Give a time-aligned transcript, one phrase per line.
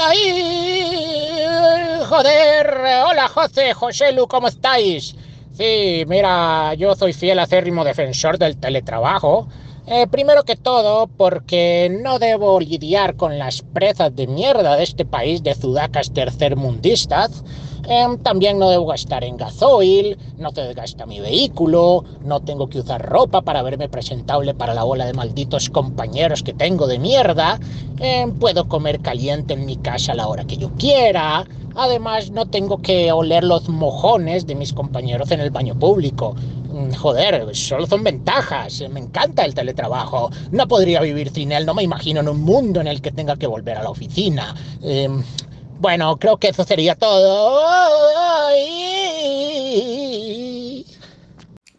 [0.00, 2.00] ay!
[2.08, 2.66] Joder,
[3.06, 5.14] hola José, José Lu, ¿cómo estáis?
[5.52, 9.48] Sí, mira, yo soy fiel acérrimo defensor del teletrabajo.
[9.86, 15.04] Eh, primero que todo, porque no debo lidiar con las presas de mierda de este
[15.04, 17.42] país de sudacas tercermundistas.
[17.88, 22.80] Em, también no debo gastar en gasoil, no se desgasta mi vehículo, no tengo que
[22.80, 27.58] usar ropa para verme presentable para la bola de malditos compañeros que tengo de mierda.
[27.98, 31.44] Em, puedo comer caliente en mi casa a la hora que yo quiera.
[31.74, 36.34] Además, no tengo que oler los mojones de mis compañeros en el baño público.
[36.68, 38.82] Mm, joder, solo son ventajas.
[38.90, 40.30] Me encanta el teletrabajo.
[40.50, 41.66] No podría vivir sin él.
[41.66, 44.54] No me imagino en un mundo en el que tenga que volver a la oficina.
[44.82, 45.22] Em,
[45.80, 47.58] bueno, creo que eso sería todo.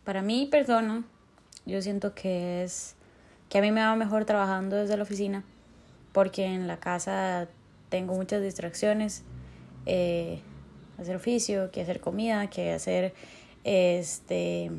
[0.03, 1.03] Para mi persona,
[1.67, 2.95] yo siento que es
[3.47, 5.43] que a mí me va mejor trabajando desde la oficina,
[6.13, 7.47] porque en la casa
[7.89, 9.23] tengo muchas distracciones,
[9.85, 10.39] eh,
[10.97, 13.13] hacer oficio, que hacer comida, que hacer
[13.63, 14.71] este,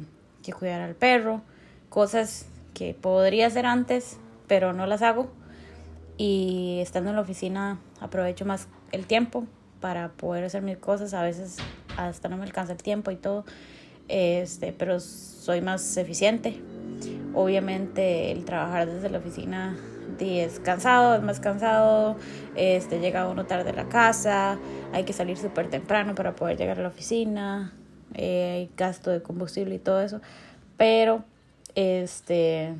[0.42, 1.42] que cuidar al perro,
[1.90, 4.16] cosas que podría hacer antes,
[4.48, 5.30] pero no las hago.
[6.16, 9.46] Y estando en la oficina aprovecho más el tiempo
[9.80, 11.14] para poder hacer mis cosas.
[11.14, 11.58] A veces
[11.96, 13.44] hasta no me alcanza el tiempo y todo,
[14.08, 16.60] este, pero soy más eficiente.
[17.34, 19.76] Obviamente el trabajar desde la oficina
[20.20, 22.16] es cansado, es más cansado,
[22.54, 24.58] este, llega uno tarde a la casa,
[24.92, 27.72] hay que salir súper temprano para poder llegar a la oficina,
[28.14, 30.20] eh, hay gasto de combustible y todo eso,
[30.76, 31.24] pero
[31.74, 32.74] este,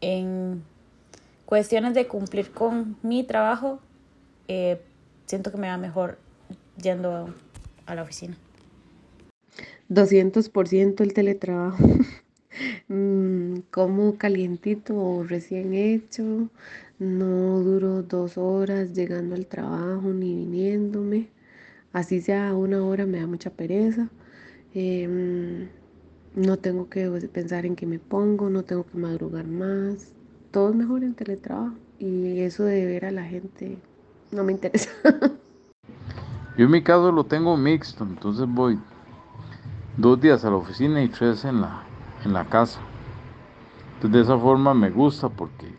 [0.00, 0.62] en
[1.44, 3.80] cuestiones de cumplir con mi trabajo,
[4.48, 4.80] eh,
[5.26, 6.18] siento que me va mejor
[6.80, 7.34] yendo
[7.86, 8.36] a, la oficina.
[9.88, 11.84] 200% el teletrabajo.
[12.88, 16.48] Mm, como calientito o recién hecho.
[16.98, 21.28] No duro dos horas llegando al trabajo ni viniéndome.
[21.92, 24.08] Así sea una hora me da mucha pereza.
[24.72, 25.68] Em,
[26.34, 30.14] no tengo que pensar en qué me pongo, no tengo que madrugar más.
[30.50, 31.76] Todo es mejor en teletrabajo.
[31.98, 33.76] Y eso de ver a la gente
[34.30, 34.90] no me interesa.
[36.56, 38.78] Yo en mi caso lo tengo mixto, entonces voy
[39.96, 41.82] dos días a la oficina y tres en la,
[42.24, 42.80] en la casa.
[43.94, 45.74] Entonces de esa forma me gusta porque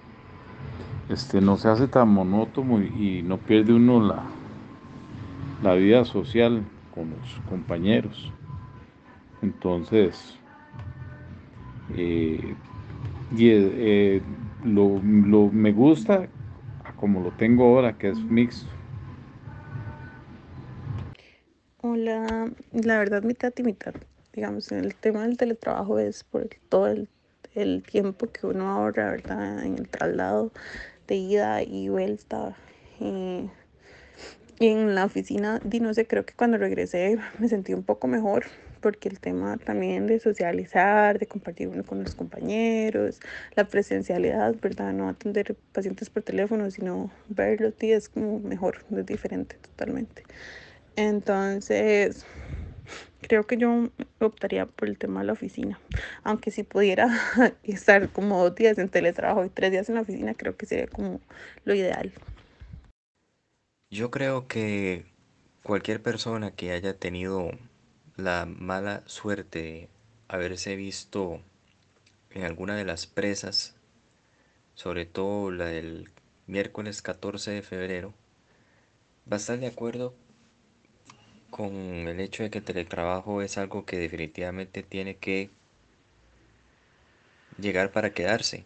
[1.10, 4.24] este, no se hace tan monótono y, no pierde uno la,
[5.64, 8.32] la vida social con los compañeros.
[9.42, 10.36] Entonces,
[11.96, 12.56] eh,
[13.36, 14.22] y, eh,
[14.64, 16.28] lo, lo, me gusta
[16.98, 18.68] como lo tengo ahora, que es mixto.
[21.82, 23.94] Hola, la verdad mitad y mitad.
[24.34, 27.08] Digamos, el tema del teletrabajo es por todo el,
[27.84, 29.64] tiempo que uno ahorra, ¿verdad?
[29.66, 30.52] En el traslado
[31.08, 32.56] de ida y vuelta.
[33.00, 33.50] Y,
[34.60, 38.46] en la oficina, no sé, creo que cuando regresé me sentí un poco mejor
[38.78, 43.20] porque el tema también de socializar, de compartir uno con los compañeros,
[43.56, 44.94] la presencialidad, ¿verdad?
[44.94, 50.24] No atender pacientes por teléfono, sino verlos, y es como mejor, es diferente totalmente.
[50.96, 52.26] Entonces,
[53.22, 53.90] creo que yo
[54.20, 55.80] optaría por el tema de la oficina.
[56.24, 57.08] Aunque si pudiera
[57.64, 60.88] estar como dos días en teletrabajo y tres días en la oficina, creo que sería
[60.88, 61.20] como
[61.66, 62.12] lo ideal.
[63.90, 65.06] Yo creo que
[65.64, 67.52] cualquier persona que haya tenido
[68.18, 69.90] la mala suerte de
[70.28, 71.40] haberse visto
[72.32, 73.76] en alguna de las presas,
[74.74, 76.10] sobre todo la del
[76.48, 78.14] miércoles 14 de febrero,
[79.32, 80.16] va a estar de acuerdo
[81.52, 85.50] con el hecho de que el teletrabajo es algo que definitivamente tiene que
[87.60, 88.66] llegar para quedarse.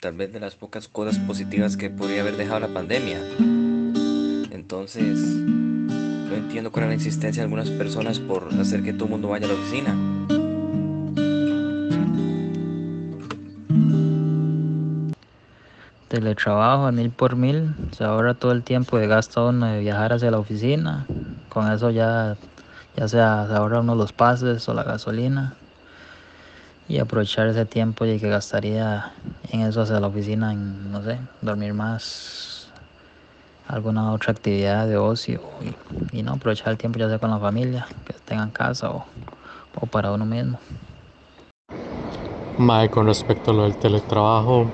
[0.00, 3.18] Tal vez de las pocas cosas positivas que podría haber dejado la pandemia.
[4.50, 5.53] Entonces,
[6.34, 9.46] entiendo cuál es la insistencia de algunas personas por hacer que todo el mundo vaya
[9.46, 9.94] a la oficina.
[16.08, 20.30] Teletrabajo mil por mil, se ahorra todo el tiempo de gasto uno de viajar hacia
[20.30, 21.06] la oficina.
[21.48, 22.36] Con eso ya,
[22.96, 25.54] ya sea se ahorra uno los pases o la gasolina.
[26.86, 29.12] Y aprovechar ese tiempo y que gastaría
[29.50, 32.53] en eso hacia la oficina, en, no sé, dormir más,
[33.68, 35.40] alguna otra actividad de ocio
[36.12, 39.04] y, no aprovechar el tiempo ya sea con la familia, que tengan casa o,
[39.90, 40.58] para uno mismo.
[42.58, 44.66] Mae, con respecto a lo del teletrabajo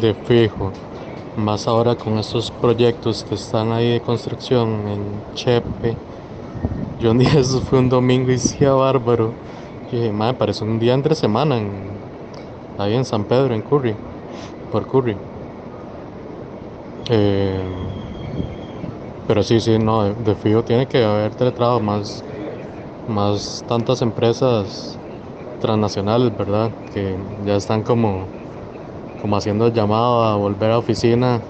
[0.00, 0.72] de fijo,
[1.36, 5.96] más ahora con estos proyectos que están ahí de construcción en Chepe,
[7.00, 9.32] yo un día eso fue un domingo y sí bárbaro.
[9.90, 12.00] Y dije, madre, parece un día entre semana en,
[12.78, 13.94] ahí en San Pedro, en Curry,
[14.70, 15.16] por Curry.
[17.10, 18.01] Eh,
[19.26, 22.22] Pero sí, sí, no, de, de fijo tiene que haber teletrabajo más,
[23.06, 24.98] más tantas empresas
[25.60, 26.72] transnacionales, ¿verdad?
[26.92, 28.28] Que ya están como,
[29.20, 31.40] como haciendo llamado a volver a oficina.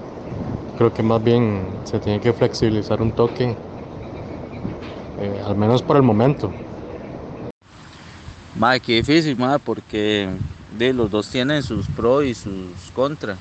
[0.77, 3.57] Creo que más bien se tiene que flexibilizar un toque,
[5.19, 6.53] eh, al menos por el momento.
[8.55, 10.29] Madre, qué difícil, madre, porque
[10.77, 13.39] de, los dos tienen sus pros y sus contras.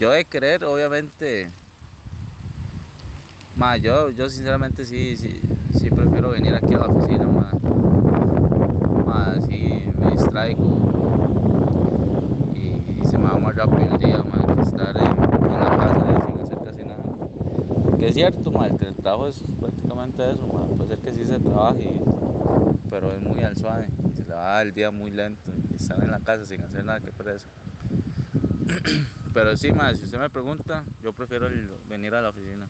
[0.00, 1.50] Yo de creer, obviamente,
[3.56, 5.40] madre, yo, yo sinceramente sí, sí,
[5.74, 7.58] sí prefiero venir aquí a la oficina, madre.
[9.04, 11.72] Madre, sí me distraigo
[12.54, 16.40] y, se me va más rápido el día, madre, que estar en, la casa sin
[16.40, 17.02] hacer casi nada.
[17.98, 20.74] Que es cierto, que el trabajo es prácticamente eso, madre.
[20.76, 22.00] Puede ser que sí se trabaje,
[22.88, 23.88] pero es muy al suave.
[24.16, 27.00] Se le va el día muy lento y estar en la casa sin hacer nada
[27.00, 27.46] que pereza.
[29.32, 31.48] Pero sí, madre, si usted me pregunta, yo prefiero
[31.88, 32.68] venir a la oficina.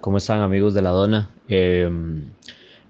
[0.00, 1.28] ¿Cómo están amigos de la dona?
[1.48, 1.90] Eh,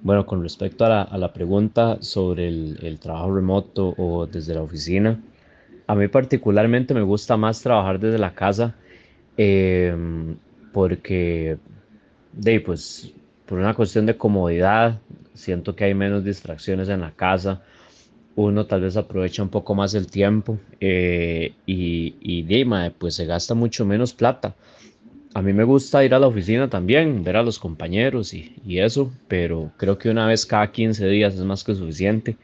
[0.02, 5.19] bueno, con respecto a la, pregunta sobre el, trabajo remoto o desde la oficina,
[5.87, 8.75] a mí particularmente me gusta más trabajar desde la casa
[9.38, 9.96] eh,
[10.72, 11.56] porque,
[12.32, 13.12] de, pues,
[13.46, 15.00] por una cuestión de comodidad,
[15.32, 17.62] siento que hay menos distracciones en la casa,
[18.37, 22.64] uno tal vez aprovecha un poco más el tiempo eh, y, y
[22.99, 24.55] pues se gasta mucho menos plata.
[25.38, 29.12] A mí me gusta ir a la oficina también, ver a los compañeros y, eso,
[29.29, 32.37] pero creo que una vez cada 15 días es más que suficiente.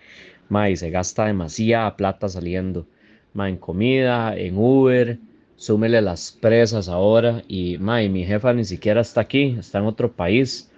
[0.49, 2.87] Ma, y se gasta demasiada plata saliendo.
[3.32, 5.19] Ma, en comida, en Uber,
[5.56, 7.43] súmele las presas ahora.
[7.49, 10.70] Y, ma, y mi jefa ni siquiera está aquí, está en otro país.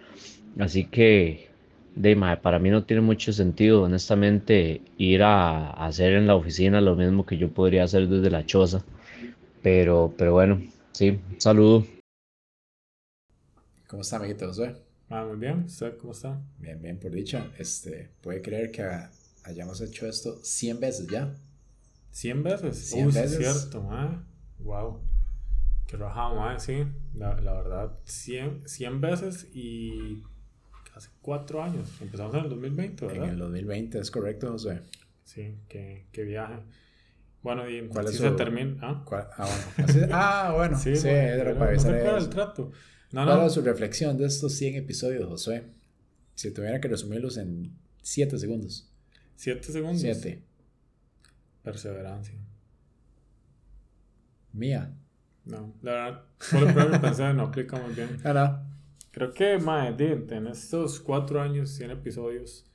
[0.59, 1.51] Así que,
[1.97, 6.81] de, ma, para mí no tiene mucho sentido, honestamente, ir a, hacer en la oficina
[6.81, 8.83] lo mismo que yo podría hacer desde la choza.
[9.62, 10.62] Pero, pero bueno,
[10.93, 11.85] sí, saludo.
[13.88, 14.77] ¿Cómo está, amiguito Josué?
[15.09, 15.65] Ah, muy bien.
[15.65, 16.41] ¿Usted cómo está?
[16.59, 17.50] Bien, bien, por dicha.
[17.59, 19.11] Este, ¿puede creer que ha-
[19.44, 21.33] hayamos hecho esto 100 veces ya?
[22.12, 22.77] ¿100 veces?
[22.88, 23.33] 100 Uy, sí veces.
[23.33, 24.19] es cierto, mae.
[24.59, 25.00] Wow.
[25.87, 26.85] Qué rajado, mae, sí.
[27.15, 30.25] La, la verdad, 100, 100 veces y
[30.97, 31.88] hace 4 años.
[32.00, 33.25] Empezamos en el 2020, ¿verdad?
[33.25, 34.81] En el 2020, es correcto, Josué.
[35.23, 36.56] Sí, qué, qué viaje.
[37.43, 38.77] Bueno, y ¿Cuál así es se su- termina.
[38.83, 39.03] ¿Ah?
[39.05, 39.47] cuál- ah,
[39.77, 39.88] bueno.
[39.88, 42.73] Así- ah, bueno, sí, mae, era pero para no se avisar el trato.
[43.17, 43.43] No, ¿Cuál no.
[43.45, 45.65] era su reflexión de estos 100 episodios, Josué?
[46.35, 48.93] Si tuviera que resumirlos en 7 segundos.
[49.37, 50.03] 7 segundos.
[50.03, 50.43] 7.
[51.63, 52.35] Perseverancia.
[54.53, 54.95] Mía.
[55.47, 58.21] No, la verdad, por primero que pensé, no aplica muy bien.
[58.23, 58.67] No.
[59.13, 59.57] Creo que,
[59.97, 62.67] di, en estos cuatro años, 100 episodios,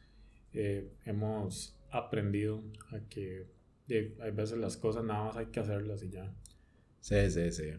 [0.54, 3.46] eh, hemos aprendido a que
[3.86, 6.34] di, hay veces las cosas nada más hay que hacerlas y ya.
[7.00, 7.74] Sí, sí, sí.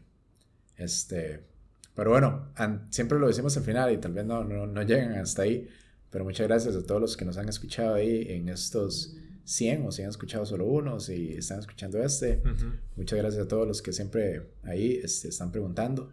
[0.76, 1.51] Este,
[1.94, 2.48] pero bueno,
[2.90, 5.68] siempre lo decimos al final y tal vez no, no, no llegan hasta ahí.
[6.10, 9.92] Pero muchas gracias a todos los que nos han escuchado ahí en estos 100 o
[9.92, 12.42] si han escuchado solo uno, si están escuchando este.
[12.44, 12.72] Ujú.
[12.96, 16.12] Muchas gracias a todos los que siempre ahí este, están preguntando.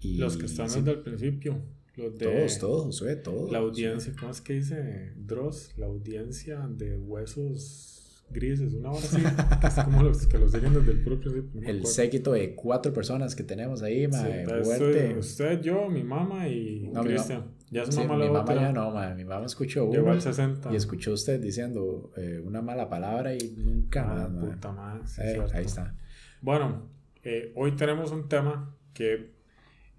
[0.00, 1.60] Y Los que están sí, desde el principio,
[1.96, 2.26] los de...
[2.26, 3.50] Todos, todos, Josué, todos.
[3.50, 5.72] La audiencia, ¿cómo es que dice Dross?
[5.76, 7.98] La audiencia de huesos
[8.30, 9.16] grises, una hora así,
[9.60, 11.60] que es como los que los siguen desde el puro principio.
[11.60, 15.10] no El séquito de cuatro personas que tenemos ahí, Sí, mae, entonces, fuerte.
[15.10, 17.44] eh, usted, yo, mi mamá y No, Cristian.
[17.70, 18.54] Ya su Sí, mamá mi mamá otra.
[18.54, 20.72] ya no, mae, mi mamá escuchó Llegó uno al 60.
[20.72, 25.20] y escuchó usted diciendo eh, una mala palabra y nunca Ah, más, puta madre, sí,
[25.24, 25.94] Eh, ahí está.
[26.40, 26.88] Bueno,
[27.24, 29.32] eh, hoy tenemos un tema que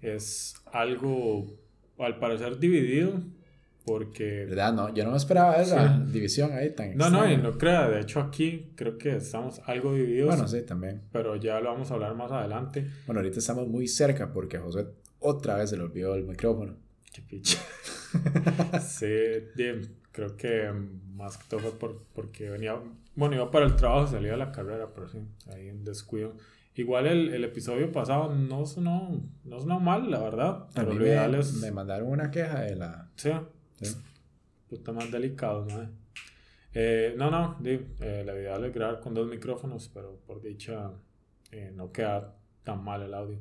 [0.00, 1.46] es algo,
[1.98, 3.22] al parecer, dividido,
[3.84, 4.44] porque...
[4.46, 4.72] ¿Verdad?
[4.72, 6.12] No, yo no me esperaba esa Sí.
[6.12, 7.42] división ahí tan No, no, y extraña.
[7.42, 10.28] no crea, de hecho aquí creo que estamos algo divididos.
[10.28, 11.02] Bueno, sí, también.
[11.12, 12.86] Pero ya lo vamos a hablar más adelante.
[13.06, 14.86] Bueno, ahorita estamos muy cerca porque a José
[15.18, 16.74] otra vez se le olvidó el micrófono.
[17.12, 17.58] Qué picha.
[18.80, 19.06] sí,
[19.56, 19.82] bien,
[20.12, 20.70] creo que
[21.14, 22.76] más que todo fue por, porque venía,
[23.16, 25.18] bueno, iba para el trabajo, salía de la carrera, pero sí,
[25.52, 26.34] ahí en descuido.
[26.76, 30.50] Igual el, el episodio pasado no sonó, no sonó mal, la verdad.
[30.50, 31.54] A Pero mí me, es...
[31.54, 33.10] me mandaron una queja de la...
[33.16, 33.30] Sí,
[33.88, 33.96] Sí.
[34.68, 35.88] puta más delicado, ¿no?
[36.72, 40.92] Eh, no, no, di, eh, la ideal es grabar con dos micrófonos, pero por dicha
[41.50, 43.40] eh, no queda tan mal el audio.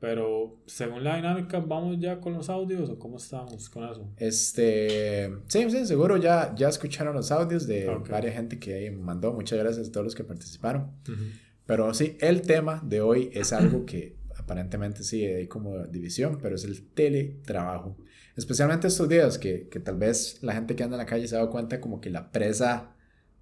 [0.00, 4.10] Pero según la dinámica, ¿vamos ya con los audios o cómo estamos con eso?
[4.18, 8.08] Este, sí, sí, seguro ya, ya escucharon los audios de Ok.
[8.10, 9.32] varias gente que ahí mandó.
[9.32, 10.90] Muchas gracias a todos los que participaron.
[11.08, 11.22] Ujú.
[11.64, 16.56] Pero sí, el tema de hoy es algo que aparentemente sí hay como división, pero
[16.56, 17.96] es el teletrabajo.
[18.36, 21.36] Especialmente estos días que, que tal vez la gente que anda en la calle se
[21.36, 22.94] ha dado cuenta como que la presa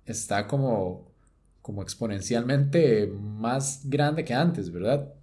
[0.05, 1.13] está como,
[1.63, 5.15] como exponencialmente más grande que antes, ¿verdad?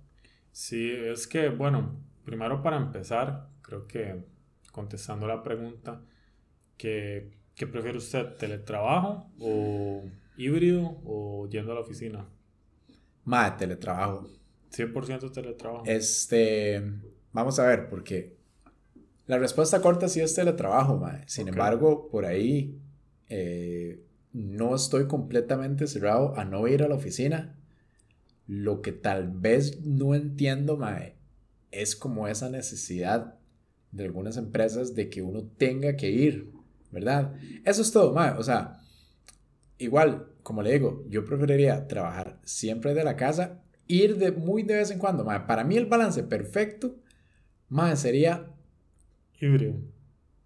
[0.51, 4.23] Sí, es que, bueno, primero para empezar, creo que
[4.71, 6.01] contestando la pregunta,
[6.77, 8.35] ¿qué, qué prefiere usted?
[8.37, 10.03] ¿Teletrabajo o
[10.37, 12.25] híbrido o yendo a la oficina?
[13.25, 14.27] Más teletrabajo.
[14.71, 15.83] 100% teletrabajo.
[15.85, 16.81] Este,
[17.31, 18.38] vamos a ver, porque
[19.29, 21.21] la respuesta corta sí es teletrabajo, mae.
[21.27, 22.81] Sin embargo, por ahí
[23.29, 27.55] eh, no estoy completamente cerrado a no ir a la oficina.
[28.47, 31.13] Lo que tal vez no entiendo, mae,
[31.69, 33.35] es como esa necesidad
[33.91, 36.51] de algunas empresas de que uno tenga que ir,
[36.89, 37.35] ¿verdad?
[37.65, 38.31] Eso es todo, mae.
[38.31, 38.79] O sea,
[39.77, 44.77] igual, como le digo, yo preferiría trabajar siempre de la casa, ir de muy de
[44.77, 45.41] vez en cuando, mae.
[45.41, 46.95] Para mí el balance perfecto,
[47.67, 48.55] mae, sería
[49.39, 49.75] Híbrido.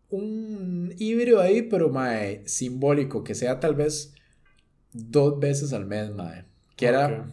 [0.10, 4.14] un híbrido ahí, pero mae, simbólico, que sea tal vez
[4.92, 6.46] dos veces al mes, mae.
[6.76, 7.32] Que era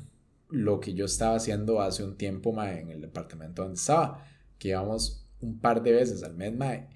[0.49, 4.27] lo que yo estaba haciendo hace un tiempo, mae, en el departamento donde estaba.
[4.59, 6.89] Que íbamos un par de veces al mes, mae.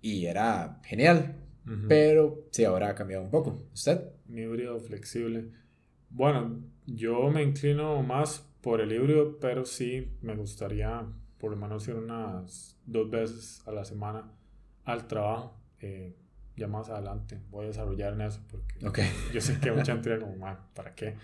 [0.00, 1.36] Y era genial.
[1.88, 3.62] Pero sí, ahora ha cambiado un poco.
[3.72, 4.02] ¿Usted?
[4.28, 5.52] Un híbrido flexible.
[6.10, 11.06] Bueno, yo me inclino más por el híbrido, pero sí me gustaría
[11.38, 14.30] por lo menos ir unas dos veces a la semana
[14.84, 15.58] al trabajo.
[15.80, 16.16] Eh,
[16.56, 18.98] ya más adelante voy a desarrollar en eso porque Ok.
[19.32, 21.16] yo sé que mucha gente como, "Man, ¿para qué?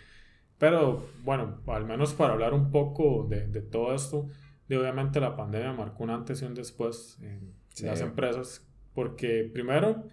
[0.58, 4.28] Pero bueno, al menos para hablar un poco de, de todo esto,
[4.68, 7.86] de obviamente la pandemia marcó un antes y un después en Sí.
[7.86, 10.04] las empresas, porque primero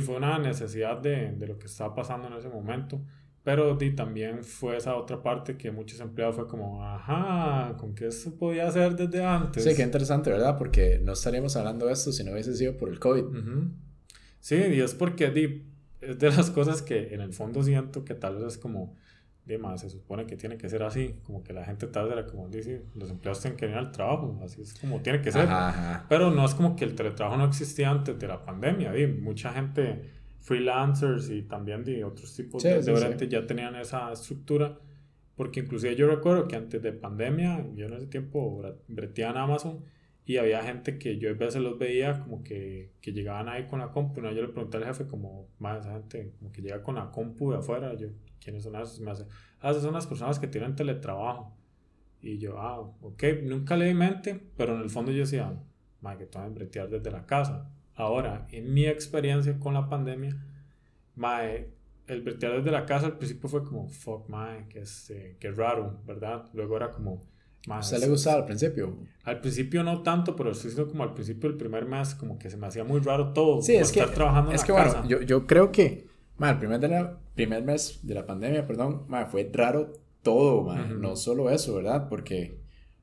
[0.00, 3.00] fue una necesidad de, de lo que estaba pasando en ese momento,
[3.42, 8.08] pero di, también fue esa otra parte que muchos empleados fue como, ajá, ¿con qué
[8.08, 9.64] eso podía hacer desde antes?
[9.64, 10.58] Sí, qué interesante, ¿verdad?
[10.58, 13.24] Porque no estaríamos hablando de esto si no hubiese sido por el COVID.
[13.24, 13.70] Ujú.
[14.40, 15.66] Sí, y es porque di,
[16.00, 18.94] es de las cosas que en el fondo siento que tal vez es como,
[19.46, 22.12] di, más, se supone que tiene que ser así, como que la gente tal vez
[22.18, 25.32] era como, dice, los empleados tienen que venir al trabajo, así es como tiene que
[25.32, 25.46] ser.
[25.46, 26.06] Ajá, ajá.
[26.10, 29.52] Pero no es como que el teletrabajo no existía antes de la pandemia, di, mucha
[29.52, 33.04] gente, freelancers y también de otros tipos Sí, de, sí, de sí.
[33.04, 34.78] brete ya tenían esa estructura.
[35.36, 39.38] Porque inclusive yo recuerdo que antes de pandemia, yo en ese tiempo bre- breteaba en
[39.38, 39.84] Amazon
[40.26, 43.78] y había gente que yo a veces los veía como que, que llegaban ahí con
[43.80, 44.20] la compu.
[44.20, 44.30] ¿no?
[44.32, 47.52] Yo le pregunté al jefe como, más esa gente como que llega con la compu
[47.52, 47.94] de afuera.
[47.94, 48.08] Yo,
[48.42, 49.00] ¿quiénes son esos?
[49.00, 49.24] Me hace,
[49.60, 51.56] ah, esas son las personas que tienen teletrabajo.
[52.22, 55.54] Y yo, ah, ok, nunca le di mente, pero en el fondo yo decía,
[56.02, 57.70] más que toman bretear desde la casa.
[58.00, 60.34] Ahora, en mi experiencia con la pandemia,
[61.16, 61.68] mae,
[62.06, 66.00] el bretear desde la casa al principio fue como, fuck, mae, que, este, que raro,
[66.06, 66.46] ¿verdad?
[66.54, 67.22] Luego era como,
[67.68, 68.96] ¿A usted le gustaba al principio?
[69.24, 72.48] Al principio no tanto, pero estoy diciendo como al principio del primer mes, como que
[72.48, 73.60] se me hacía muy raro todo.
[73.60, 75.00] Sí, es que, estar trabajando en es la que casa.
[75.02, 76.06] bueno, yo, yo creo que,
[76.38, 79.92] ma, el primer, de la, primer mes de la pandemia, perdón, ma, fue raro
[80.22, 80.94] todo, ma, Ujú.
[80.94, 82.08] no solo eso, ¿verdad?
[82.08, 82.58] Porque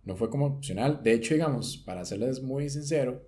[0.05, 1.01] no fue como opcional.
[1.03, 3.21] De hecho, digamos, para serles muy sincero,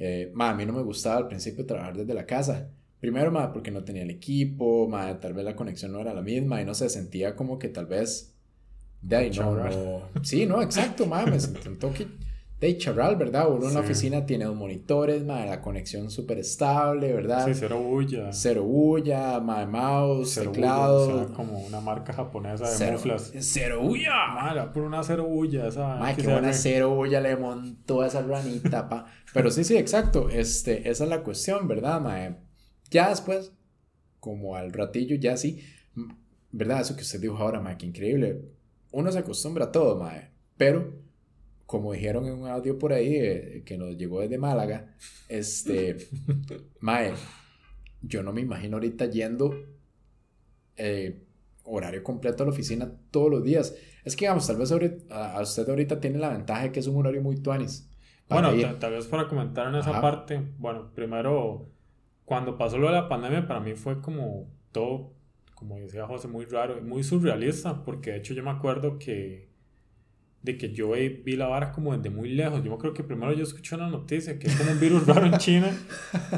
[0.00, 2.70] eh, ma, a mí no me gustaba al principio trabajar desde la casa.
[2.98, 6.22] Primero, ma, porque no tenía el equipo, ma, tal vez la conexión no era la
[6.22, 8.34] misma y no se sentía como que tal vez,
[9.02, 12.06] de ahí no, sí, no, exacto, ma, me sentí un toque
[12.60, 13.48] de charral, ¿verdad?
[13.50, 13.86] Uno en la Sí.
[13.86, 17.46] oficina tiene dos monitores, ma, la conexión súper estable, ¿verdad?
[17.46, 18.32] Sí, cero bulla.
[18.32, 21.06] Cero bulla, ma, mouse, Cero teclado.
[21.08, 23.32] bulla, o sea, como una marca japonesa de Cero- muflas.
[23.38, 24.12] Cero bulla.
[24.34, 26.04] Madre, por una cero bulla, esa.
[26.04, 29.06] Ay, qué buena cero bulla le montó a esa ranita, pa.
[29.32, 30.28] Pero sí, sí, exacto.
[30.28, 32.36] Este, esa es la cuestión, ¿verdad, mae?
[32.90, 33.52] Ya después,
[34.18, 35.60] como al ratillo, ya sí.
[36.52, 36.80] ¿Verdad?
[36.80, 38.42] Eso que usted dijo ahora, mae, qué increíble.
[38.92, 40.30] Uno se acostumbra a todo, mae.
[40.56, 40.92] Pero,
[41.70, 44.96] como dijeron en un audio por ahí eh, que nos llegó desde Málaga,
[45.28, 45.98] este,
[46.80, 47.12] mae,
[48.02, 49.54] yo no me imagino ahorita yendo
[50.76, 51.22] eh,
[51.62, 53.76] horario completo a la oficina todos los días.
[54.04, 56.88] Es que, digamos, tal vez ahorita- a usted ahorita tiene la ventaja de que es
[56.88, 57.88] un horario muy tuanis.
[58.28, 58.50] Bueno,
[58.80, 60.00] tal vez para comentar en esa Ajá.
[60.00, 61.68] parte, bueno, primero,
[62.24, 65.12] cuando pasó lo de la pandemia, para mí fue como todo,
[65.54, 69.49] como decía José, muy raro, y muy surrealista, porque de hecho yo me acuerdo que
[70.42, 72.64] de que yo vi la vara como desde muy lejos.
[72.64, 75.36] Yo creo que primero yo escuché una noticia que es como un virus raro en
[75.36, 75.70] China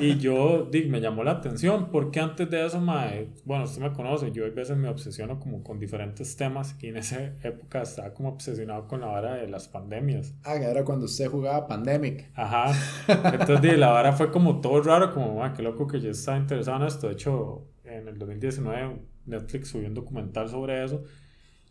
[0.00, 3.92] y yo di, me llamó la atención porque antes de eso, mae, bueno, usted me
[3.92, 8.12] conoce, yo a veces me obsesiono como con diferentes temas y en esa época estaba
[8.12, 10.34] como obsesionado con la vara de las pandemias.
[10.42, 12.30] Ah, que era cuando usted jugaba Pandemic.
[12.34, 12.72] Ajá.
[13.32, 16.38] Entonces, di, la vara fue como todo raro, como, "Ma, qué loco que yo estaba
[16.38, 17.06] interesado en esto.
[17.06, 21.04] De hecho, en el 2019 Netflix subió un documental sobre eso.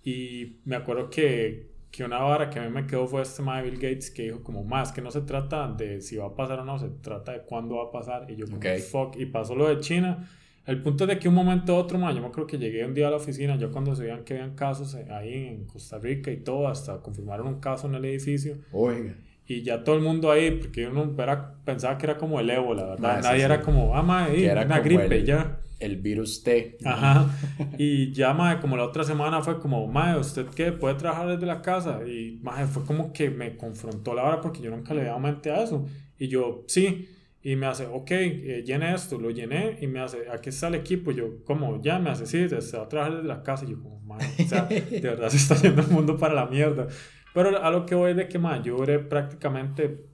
[0.03, 3.61] Y me acuerdo que, que una vara que a mí me quedó fue este de
[3.63, 6.59] Bill Gates que dijo como, más que no se trata de si va a pasar
[6.59, 8.31] o no, se trata de cuándo va a pasar.
[8.31, 8.65] Y yo como, Ok.
[8.89, 9.15] fuck.
[9.17, 10.27] Y pasó lo de China.
[10.65, 12.85] El punto es de que un momento a otro, ma, yo me acuerdo que llegué
[12.85, 15.97] un día a la oficina, yo cuando se veían que habían casos ahí en Costa
[15.97, 18.57] Rica y todo, hasta confirmaron un caso en el edificio.
[18.71, 19.15] Oiga.
[19.47, 22.85] y ya todo el mundo ahí, porque uno era, pensaba que era como el ébola,
[22.85, 23.21] ¿verdad?
[23.21, 23.43] Nadie sí.
[23.45, 25.57] era como, ah, ma, Que ey, era una gripe, el- ya.
[25.81, 26.77] El virus T.
[26.85, 27.29] Ajá.
[27.77, 30.71] Y ya, mae, como la otra semana fue como, mae, ¿usted qué?
[30.71, 32.01] ¿Puede trabajar desde la casa?
[32.07, 35.51] Y, mae, fue como que me confrontó la hora porque yo nunca le daba mente
[35.51, 35.85] a eso.
[36.17, 37.09] Y yo, sí.
[37.43, 39.19] Y me hace, ok, eh, esto.
[39.19, 41.11] Lo llené y me hace, aquí está el equipo.
[41.11, 43.65] Y yo, como, ya, me hace, sí, se va a trabajar desde la casa.
[43.65, 46.45] Y yo, como, mae, o sea, de verdad se está yendo el mundo para la
[46.45, 46.87] mierda.
[47.33, 50.10] Pero a lo que voy es de que, mae, yo duré prácticamente,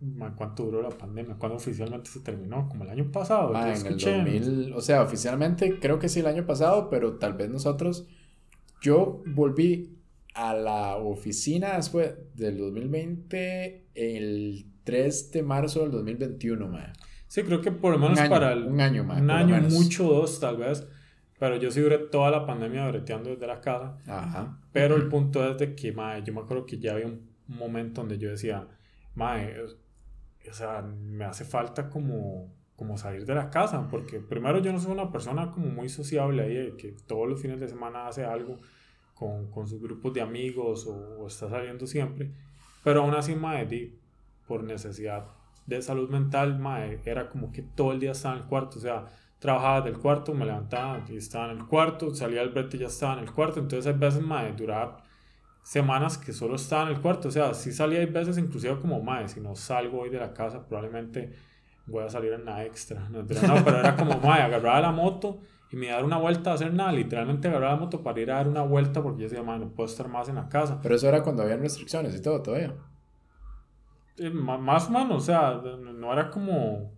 [0.00, 1.36] mae, ¿cuánto duró la pandemia?
[1.36, 2.68] ¿Cuándo oficialmente se terminó?
[2.68, 3.52] Como el año pasado.
[3.52, 4.16] Ma, yo en el escuché.
[4.16, 8.06] 2000, o sea, oficialmente creo que sí el año pasado, pero tal vez nosotros,
[8.82, 9.96] yo volví
[10.34, 16.92] a la oficina después del 2020 el 3 de marzo del 2021, ma.
[17.26, 20.04] Sí, creo que por lo menos año, para el, un año, ma, un año, mucho
[20.04, 20.86] dos tal vez,
[21.38, 23.98] pero yo sí duré toda la pandemia breteando desde la casa.
[24.06, 24.60] Ajá.
[24.72, 28.02] Pero el punto es de que, mae, yo me acuerdo que ya había un momento
[28.02, 28.68] donde yo decía,
[29.14, 29.54] mae,
[30.50, 34.78] o sea, me hace falta como, como salir de la casa, porque primero yo no
[34.78, 38.58] soy una persona como muy sociable ahí, que todos los fines de semana hace algo
[39.14, 42.30] con, con sus grupos de amigos o, o está saliendo siempre,
[42.84, 43.34] pero aún así,
[43.68, 43.98] di,
[44.46, 45.26] por necesidad
[45.66, 48.80] de salud mental, mae, era como que todo el día estaba en el cuarto, o
[48.80, 49.06] sea,
[49.38, 52.86] trabajaba del cuarto, me levantaba y estaba en el cuarto, salía al brete y ya
[52.86, 55.02] estaba en el cuarto, entonces hay veces, mae, duraba
[55.66, 59.02] semanas que solo estaba en el cuarto, o sea, sí salía hay veces inclusive como,
[59.02, 61.32] mae, si no salgo hoy de la casa, probablemente
[61.86, 65.40] voy a salir en la extra, no, pero era como, mae, agarraba la moto
[65.72, 68.20] y me iba a dar una vuelta a hacer nada, literalmente agarraba la moto para
[68.20, 70.48] ir a dar una vuelta porque yo decía, mae, no puedo estar más en la
[70.48, 70.78] casa.
[70.80, 72.72] Pero eso era cuando habían restricciones y todo todavía.
[74.18, 76.95] Eh, Más o menos, o sea, no era como.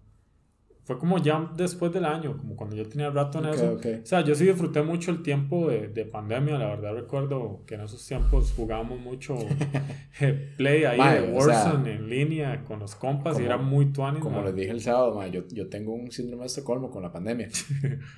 [0.88, 3.74] Fue como ya después del año, como cuando yo tenía rato en eso.
[3.74, 7.74] O sea, yo sí disfruté mucho el tiempo de, de pandemia, la verdad recuerdo que
[7.74, 9.36] en esos tiempos jugábamos mucho
[10.22, 13.92] eh, Play ahí de o sea, Warzone en línea con los compas y era muy
[13.92, 14.22] tuanis.
[14.22, 17.12] Como les dije el sábado, ma, yo, yo tengo un síndrome de Estocolmo con la
[17.12, 17.50] pandemia.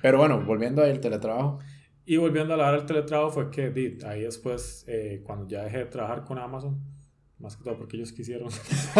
[0.01, 1.59] Pero bueno, volviendo al teletrabajo.
[2.05, 5.85] Y volviendo a hablar del teletrabajo fue que ahí después, eh, cuando ya dejé de
[5.87, 6.79] trabajar con Amazon,
[7.41, 8.49] más que todo porque ellos quisieron.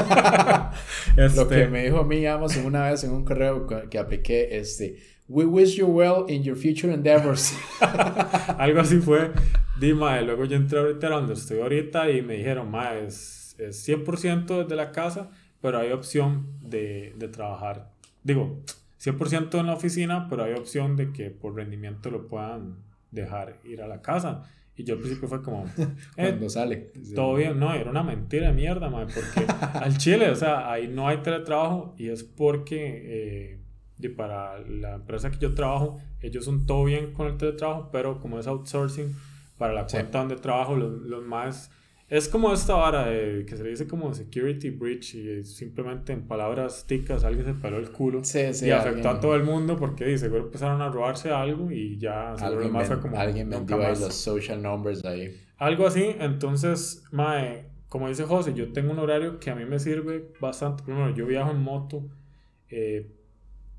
[1.16, 4.58] Lo Este, que me dijo a mí Amazon una vez en un correo que- apliqué,
[4.58, 7.54] este, we wish you well in your future endeavors.
[8.58, 9.32] Algo así fue.
[9.80, 13.56] Di, mae, luego yo entré ahorita a donde estoy ahorita y me dijeron, mae, es,
[13.58, 17.92] es 100% desde la casa, pero hay opción de, de trabajar.
[18.24, 18.62] Digo,
[19.04, 22.78] 100% en la oficina, pero hay opción de que por rendimiento lo puedan
[23.10, 24.44] dejar ir a la casa.
[24.78, 26.92] Y yo al principio fue como, eh, Cuando sale.
[27.14, 29.46] todo bien, no, era una mentira de mierda, mae, porque
[29.78, 33.60] al Chile, o sea, ahí no hay teletrabajo y es porque eh,
[34.00, 38.20] y para la empresa que yo trabajo, ellos son todo bien con el teletrabajo, pero
[38.20, 39.14] como es outsourcing,
[39.58, 39.98] para la Sí.
[39.98, 41.70] cuenta donde trabajo, los, los más...
[42.12, 46.28] Es como esta vara de, que se le dice como security breach y simplemente en
[46.28, 49.44] palabras ticas alguien se peló el culo Sí, sí, y afectó alguien- a todo el
[49.44, 53.50] mundo porque di, seguro empezaron a robarse algo y ya seguro más fue como alguien
[53.50, 55.40] vendió ahí los social numbers ahí.
[55.56, 59.80] Algo así, entonces, mae, como dice José, yo tengo un horario que a mí me
[59.80, 60.84] sirve bastante.
[60.84, 62.10] Primero, yo viajo en moto,
[62.70, 63.10] eh,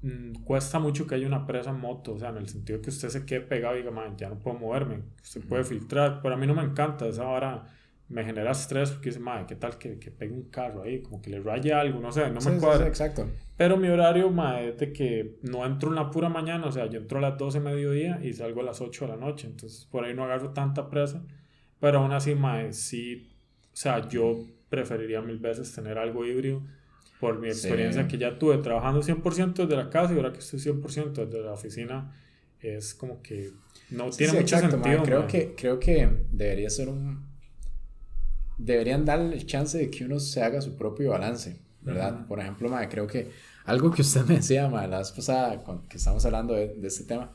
[0.00, 2.88] mm, cuesta mucho que haya una presa en moto, o sea, en el sentido que
[2.88, 6.34] usted se quede pegado y diga, mae, ya no puedo moverme, usted puede filtrar, pero
[6.34, 7.66] a mí no me encanta, esa hora
[8.08, 11.00] me genera estrés porque dice, mae, ¿qué tal que, que pegue un carro ahí?
[11.02, 12.84] Como que le raye algo, no sé, no Sí, me cuadra.
[12.84, 13.26] sí, exacto.
[13.56, 16.86] Pero mi horario, mae, es de que no entro en la pura mañana, o sea,
[16.86, 19.46] yo entro a las 12 de mediodía y salgo a las 8 de la noche,
[19.46, 21.22] entonces por ahí no agarro tanta presa,
[21.80, 23.30] pero aún así, mae, sí,
[23.72, 26.62] o sea, yo preferiría mil veces tener algo híbrido
[27.20, 27.66] por mi Sí.
[27.68, 31.40] experiencia que ya tuve trabajando 100% desde la casa y ahora que estoy 100% desde
[31.42, 32.12] la oficina,
[32.60, 33.52] es como que
[33.90, 35.02] no tiene sí, mucho exacto, sentido.
[35.04, 37.31] Creo que, creo que debería ser un...
[38.58, 42.14] Deberían darle el chance de que uno se haga su propio balance, ¿verdad?
[42.14, 42.26] Ujú.
[42.28, 43.30] Por ejemplo, mae, creo que
[43.64, 47.04] algo que usted me decía, mae, la vez pasada que estamos hablando de, de este
[47.04, 47.34] tema,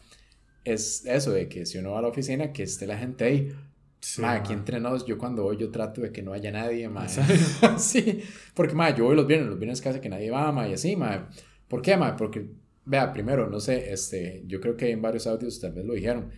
[0.64, 3.56] es eso de que si uno va a la oficina, que esté la gente ahí.
[4.00, 4.38] Sí, mae.
[4.38, 7.06] aquí entre nos, yo cuando voy, yo trato de que no haya nadie, mae.
[7.06, 7.46] ¿En serio?
[7.78, 10.74] sí, porque, mae, yo voy los viernes, los viernes casi que nadie va, mae, y
[10.74, 11.22] así, mae.
[11.68, 12.14] ¿Por qué, mae?
[12.14, 12.52] Porque,
[12.86, 16.32] vea, primero, no sé, este, yo creo que en varios audios tal vez lo dijeron,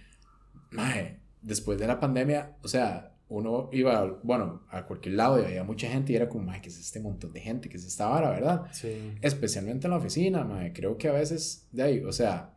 [0.72, 5.64] mae, después de la pandemia, o sea, uno iba, bueno, a cualquier lado y había
[5.64, 7.70] mucha gente y era como, mae, ¿qué es este montón de gente?
[7.70, 8.66] ¿Qué es esta vara, verdad?
[8.72, 9.14] Sí.
[9.22, 12.56] Especialmente en la oficina, mae, creo que a veces, de ahí, o sea,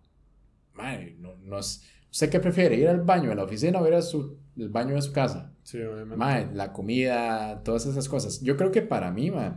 [0.74, 1.82] mae, no, no es...
[2.10, 2.76] ¿Usted qué prefiere?
[2.76, 5.54] ¿Ir al baño de la oficina o ir a su, el baño de su casa?
[5.62, 6.16] Sí, obviamente.
[6.16, 8.40] Mae, la comida, todas esas cosas.
[8.42, 9.52] Yo creo que para mí, mae,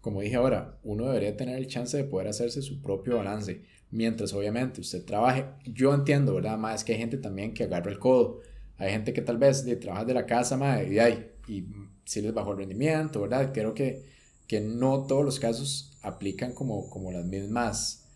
[0.00, 3.64] como dije ahora, uno debería tener el chance de poder hacerse su propio balance.
[3.90, 5.46] Mientras obviamente usted trabaje.
[5.64, 6.58] Yo entiendo, ¿verdad?
[6.58, 8.40] Mae, es que hay gente también que agarra el codo.
[8.78, 11.64] Hay gente que tal vez de trabaja de la casa, mae, y, ay, y
[12.04, 13.50] sí les bajó el rendimiento, ¿verdad?
[13.52, 14.04] Creo que,
[14.46, 18.06] que no todos los casos aplican como, como las mismas,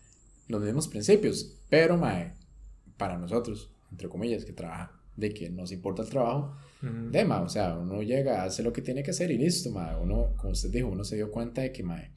[0.47, 2.33] los mismos principios, pero mae,
[2.97, 7.49] para nosotros, entre comillas, que trabaja, de que nos importa el trabajo, de mae, o
[7.49, 10.69] sea, uno llega, hace lo que tiene que hacer y listo, mae, uno, como usted
[10.69, 12.11] dijo, uno se dio cuenta de que, mae,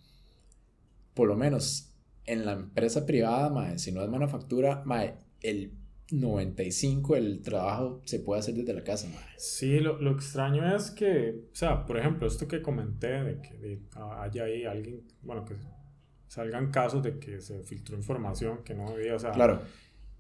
[1.15, 1.91] por lo menos
[2.27, 5.73] en la empresa privada, mae, si no es manufactura, mae, el
[6.11, 9.09] 95 el trabajo se puede hacer desde la casa.
[9.09, 9.19] Mae.
[9.37, 13.55] Sí, lo, lo, extraño es que, o sea, por ejemplo, esto que comenté de que
[13.57, 13.81] de,
[14.19, 15.55] haya ahí alguien, bueno, que
[16.29, 19.63] salgan casos de que se filtró información que no debía, o sea, claro.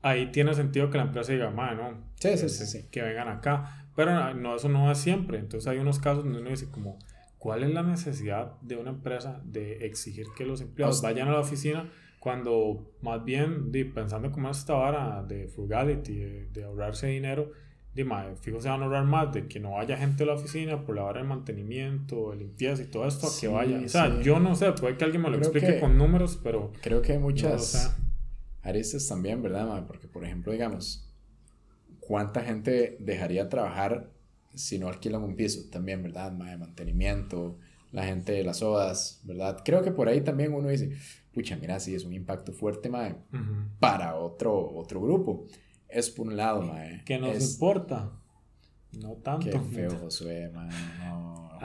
[0.00, 3.28] ahí tiene sentido que la empresa diga, mae, no, sí, sí, sí, sí, que vengan
[3.28, 6.98] acá, pero no, eso no es siempre, entonces hay unos casos donde uno dice como,
[7.38, 11.40] ¿cuál es la necesidad de una empresa de exigir que los empleados vayan a la
[11.40, 11.90] oficina?
[12.24, 17.52] Cuando más bien, di, pensando como esta vara de frugality, de, de ahorrarse dinero,
[17.94, 18.02] di,
[18.40, 20.96] fijo se van a ahorrar más de que no vaya gente a la oficina por
[20.96, 23.78] la vara de mantenimiento, de limpieza y todo esto, a que vaya.
[23.84, 26.72] O sea, yo no sé, puede que alguien me lo explique con números, pero.
[26.80, 28.04] Creo que hay muchas no
[28.70, 31.06] aristas también, ¿verdad, Porque, por ejemplo, digamos,
[32.00, 34.10] ¿cuánta gente dejaría trabajar
[34.54, 35.68] si no alquilan un piso?
[35.70, 36.32] También, ¿verdad?
[36.32, 37.58] de mantenimiento,
[37.94, 39.62] la gente de las sodas, ¿verdad?
[39.64, 40.92] Creo que por ahí también uno dice
[41.34, 43.16] pucha, mira, sí es un impacto fuerte, mae,
[43.80, 45.46] para otro, otro grupo.
[45.88, 47.02] Es por un lado, mae.
[47.04, 48.12] ¿Qué nos importa?
[48.92, 49.50] No tanto.
[49.50, 50.70] Qué feo, Josué, mae.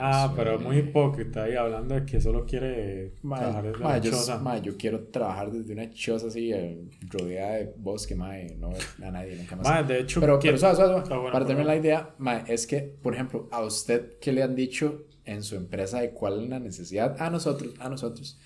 [0.00, 4.58] Ah, pero muy hipócrita ahí hablando de que solo quiere trabajar desde una yo, choza.
[4.62, 8.70] Yo quiero trabajar desde una choza así, eh, rodeada de bosque, mae, no
[9.04, 9.86] a nadie nunca más.
[9.86, 13.14] De hecho, pero, pero suave, suave, bueno, para terminar la idea, mae, es que, por
[13.14, 17.20] ejemplo, a usted, ¿qué le han dicho en su empresa de cuál es la necesidad?
[17.20, 18.38] A nosotros, a nosotros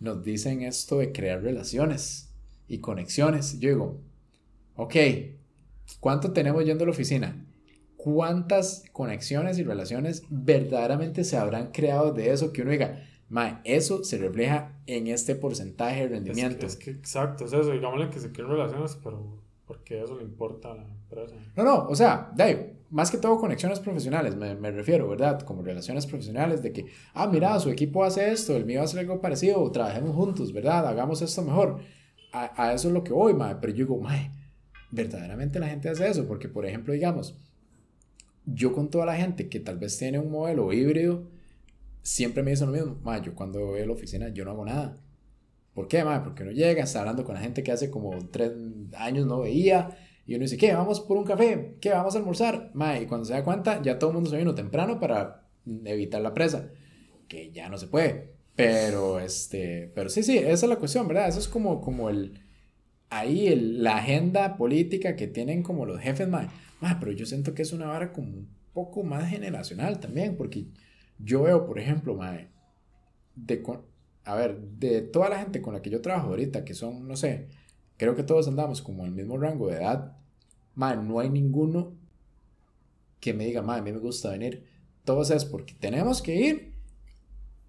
[0.00, 2.32] nos dicen esto de crear relaciones
[2.68, 3.58] y conexiones.
[3.60, 4.00] Yo digo,
[4.76, 4.96] ok,
[6.00, 7.41] ¿cuánto tenemos yendo a la oficina?
[8.02, 14.02] ¿Cuántas conexiones y relaciones verdaderamente se habrán creado de eso que uno diga, ma, eso
[14.02, 16.66] se refleja en este porcentaje de rendimiento?
[16.66, 19.38] Es que, exacto, es eso, digámosle que se crean relaciones, pero
[19.68, 21.36] porque eso le importa a la empresa.
[21.54, 25.40] No, no, o sea, Dave, más que todo conexiones profesionales, me, me, refiero, ¿verdad?
[25.42, 29.20] Como relaciones profesionales de que, ah, mira, su equipo hace esto, el mío hace algo
[29.20, 30.88] parecido, trabajemos juntos, ¿verdad?
[30.88, 31.78] Hagamos esto mejor.
[32.32, 33.58] A, a eso es lo que voy, mae.
[33.60, 34.32] Pero yo digo, mae,
[34.90, 37.38] verdaderamente la gente hace eso, porque, por ejemplo, digamos,
[38.46, 41.28] yo con toda la gente que tal vez tiene un modelo híbrido,
[42.02, 44.64] siempre me dicen lo mismo, mae, yo cuando voy a la oficina, yo no hago
[44.64, 44.96] nada.
[45.74, 46.20] ¿Por qué, mae?
[46.20, 48.52] Porque uno llega, está hablando con la gente que hace como tres
[48.96, 50.72] años no veía y uno dice, ¿qué?
[50.74, 51.76] ¿Vamos por un café?
[51.80, 51.90] ¿Qué?
[51.90, 52.70] ¿Vamos a almorzar?
[52.74, 55.48] Ma, y cuando se da cuenta, ya todo el mundo se vino temprano para
[55.84, 56.70] evitar la presa.
[57.28, 58.32] Que ya no se puede.
[58.54, 61.28] Pero, este, pero sí, sí, esa es la cuestión, ¿verdad?
[61.28, 62.40] Eso es como, como el,
[63.10, 66.52] ahí el, la agenda política que tienen como los jefes, ma.
[66.82, 66.98] Ma.
[67.00, 70.66] Pero yo siento que es una vara como un poco más generacional también, porque
[71.18, 72.36] yo veo, por ejemplo, ma,
[73.34, 73.62] de,
[74.24, 77.16] a ver, de toda la gente con la que yo trabajo ahorita, que son, no
[77.16, 77.48] sé,
[77.96, 80.16] creo que todos andamos como en el mismo rango de edad.
[80.74, 81.94] Man, no hay ninguno
[83.20, 84.66] que me diga, man, a mí me gusta venir.
[85.04, 86.72] Todos es porque tenemos que ir.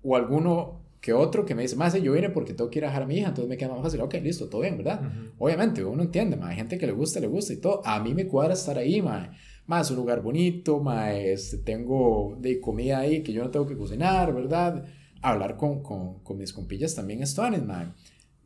[0.01, 2.87] O alguno que otro que me dice, más yo vine porque tengo que ir a
[2.87, 3.99] dejar a mi hija, entonces me queda más fácil.
[3.99, 5.01] Ok, listo, todo bien, ¿verdad?
[5.37, 7.85] Obviamente, uno entiende, man, hay gente que le gusta, le gusta y todo.
[7.85, 9.31] A mí me cuadra estar ahí, man.
[9.67, 13.75] Más un lugar bonito, man, este, tengo de comida ahí que yo no tengo que
[13.75, 14.85] cocinar, ¿verdad?
[15.21, 17.93] Hablar con, con, con mis compillas también es man.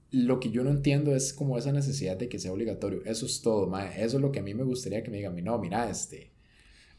[0.09, 3.03] Lo que yo no entiendo es como esa necesidad de que sea obligatorio.
[3.05, 4.03] Eso es todo, mae.
[4.03, 6.31] Eso es lo que a mí me gustaría que me digan, no, mira, este...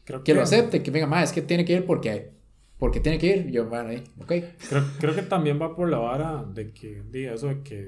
[0.05, 2.38] Creo que, lo acepte, que venga, mae, es que tiene que ir porque,
[2.79, 3.51] porque tiene que ir.
[3.51, 4.33] Yo, bueno, ahí, ok.
[4.69, 7.87] Creo, creo que también va por la vara de que, diga eso de que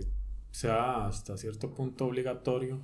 [0.51, 2.81] sea hasta cierto punto obligatorio.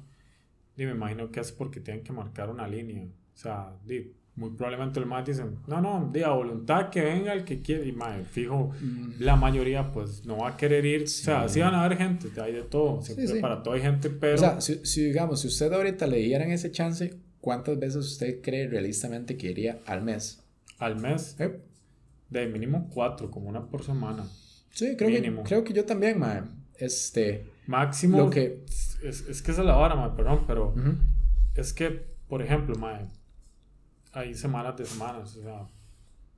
[0.78, 3.04] Y me imagino que es porque tienen que marcar una línea.
[3.04, 7.34] O sea, di, muy probablemente el más dicen, no, no, de a voluntad que venga
[7.34, 7.88] el que quiere.
[7.88, 9.15] Y más, fijo, mm.
[9.20, 11.04] la mayoría pues no va a querer ir.
[11.04, 13.02] O sea, sí van a haber gente, hay de todo.
[13.02, 14.36] Siempre para todo hay gente, pero.
[14.36, 18.41] O sea, si, si, digamos, si usted ahorita le dieran ese chance, ¿cuántas veces usted
[18.41, 20.43] cree realistamente que iría al mes?
[20.78, 21.36] Al mes.
[22.30, 24.26] De mínimo cuatro, como una por semana.
[24.72, 26.44] Sí, creo, que, creo que yo también, mae.
[26.76, 27.46] Este.
[27.68, 28.18] Máximo.
[28.18, 28.63] Lo que.
[28.68, 30.74] Es, es que esa es la vara, mae, perdón, pero.
[31.56, 31.90] Es que,
[32.28, 33.08] por ejemplo, mae
[34.18, 35.68] hay semanas de semanas, o sea,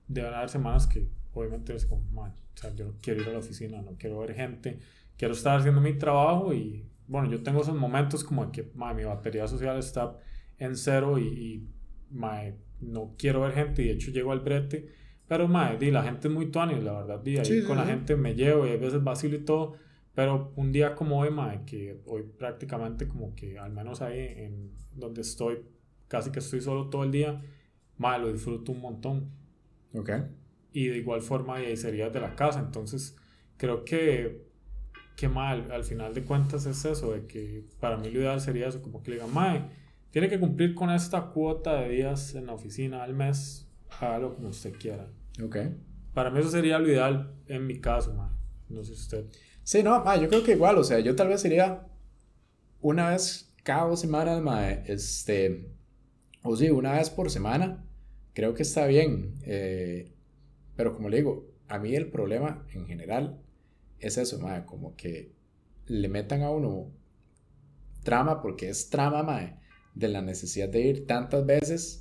[0.07, 3.33] deben haber semanas que obviamente es como, man, o sea, yo no quiero ir a
[3.33, 4.79] la oficina, no quiero ver gente,
[5.17, 9.05] quiero estar haciendo mi trabajo y, bueno, yo tengo esos momentos como que, man, mi
[9.05, 10.17] batería social está
[10.57, 11.69] en cero y, y
[12.81, 14.89] no quiero ver gente y de hecho llego al brete,
[15.29, 18.17] pero, man, di, la gente es muy tuani, la verdad, di, ahí con la gente
[18.17, 19.75] me llevo y a veces vacilo y todo,
[20.13, 24.71] pero un día como hoy, man, que hoy prácticamente como que, al menos ahí en
[24.93, 25.59] donde estoy,
[26.09, 27.41] casi que estoy solo todo el día,
[27.99, 29.29] Madre, lo disfruto un montón.
[29.93, 30.09] Ok.
[30.71, 32.59] y de igual forma ahí sería de la casa.
[32.59, 33.15] Entonces,
[33.57, 34.45] creo que,
[35.15, 38.67] que mal, al final de cuentas es eso, de que para mí lo ideal sería
[38.67, 39.65] eso, como que le digan, mae,
[40.11, 43.67] tiene que cumplir con esta cuota de días en la oficina al mes,
[43.99, 45.07] hágalo como usted quiera.
[45.43, 45.57] Ok.
[46.13, 48.29] Para mí eso sería lo ideal en mi caso, mae.
[48.69, 49.25] No sé si usted...
[49.63, 51.87] Sí, no, mae, yo creo que igual, o sea, yo tal vez sería
[52.81, 55.69] una vez cada dos semanas, mae, este,
[56.43, 57.85] o sí, una vez por semana,
[58.33, 59.35] creo que está bien.
[59.43, 60.11] Eh,
[60.75, 63.41] pero como le digo, a mí el problema en general
[63.99, 65.33] es eso, mae, como que
[65.85, 66.91] le metan a uno
[68.03, 69.59] trama, porque es trama, mae,
[69.93, 71.98] de la necesidad de ir tantas veces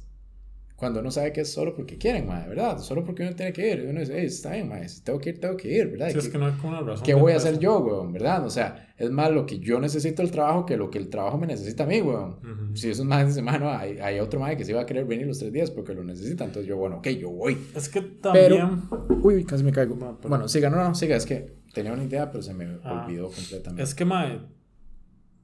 [0.78, 2.78] cuando uno sabe que es solo porque quieren, mae, ¿verdad?
[2.78, 3.84] Solo porque uno tiene que ir.
[3.90, 6.10] Uno dice, hey, está bien, mae, si tengo que ir, tengo que ir, ¿verdad?
[6.10, 8.12] Sí, es que no hay una razón ¿Qué voy a hacer yo, weón?
[8.12, 8.46] ¿Verdad?
[8.46, 11.36] O sea, es más lo que yo necesito el trabajo que lo que el trabajo
[11.36, 12.34] me necesita a mí, weón.
[12.34, 12.76] Ujú.
[12.76, 15.26] Si esos más de semana, hay, hay otro más que sí va a querer venir
[15.26, 16.44] los tres días porque lo necesita.
[16.44, 17.58] Entonces yo, bueno, ok, yo voy.
[17.74, 18.82] Es que Pero, también...
[19.24, 19.96] uy, uy, casi me caigo.
[19.96, 20.30] No, perdón.
[20.30, 23.30] Bueno, siga, no, no, siga, es que tenía una idea, pero se me Ah, olvidó
[23.32, 23.82] completamente.
[23.82, 24.40] Es que, mae, o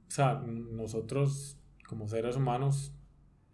[0.07, 1.57] sea, nosotros
[1.89, 2.93] como seres humanos,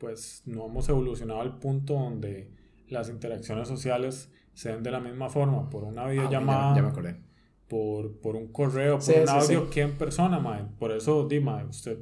[0.02, 2.52] pues no hemos evolucionado al punto donde
[2.90, 6.82] las interacciones sociales se den de la misma forma, por una Ah, videollamada, ya, ya
[6.84, 7.22] me acordé.
[7.68, 9.70] por, por un correo, por Sí, un sí, audio sí.
[9.72, 10.66] que en persona, mae.
[10.80, 12.00] Por eso, di, mae, usted,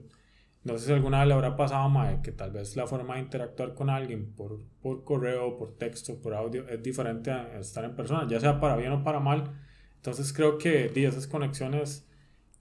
[0.64, 3.22] no sé si alguna vez le habrá pasado, mae, que tal vez la forma de
[3.22, 7.96] interactuar con alguien por, por correo, por texto, por audio, es diferente a estar en
[7.96, 9.52] persona, ya sea para bien o para mal.
[9.98, 12.08] Entonces creo que di, esas conexiones,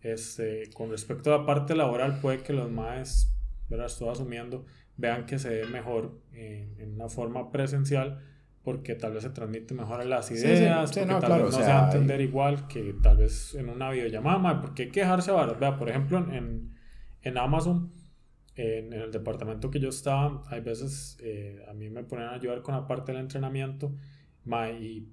[0.03, 3.33] este, con respecto a la parte laboral, puede que los maes,
[3.69, 3.87] ¿verdad?
[3.87, 4.65] Estoy asumiendo,
[4.99, 8.23] vean que se ve mejor en, en una forma presencial
[8.63, 11.55] porque tal vez se transmite mejor las sí, ideas, sí, porque no, tal claro, vez
[11.55, 14.61] o no sea, se va a hay- entender igual que tal vez en una videollamada,
[14.61, 15.59] porque hay que dejarse varas.
[15.59, 16.75] Vea, por ejemplo, en,
[17.23, 17.91] en Amazon,
[18.57, 22.35] en, en el departamento que yo estaba, hay veces eh, a mí me ponían a
[22.35, 23.95] ayudar con la parte del entrenamiento,
[24.45, 25.09] mae, y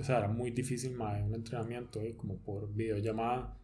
[0.00, 3.54] o sea, era muy difícil, mae, un entrenamiento, eh, como por videollamada.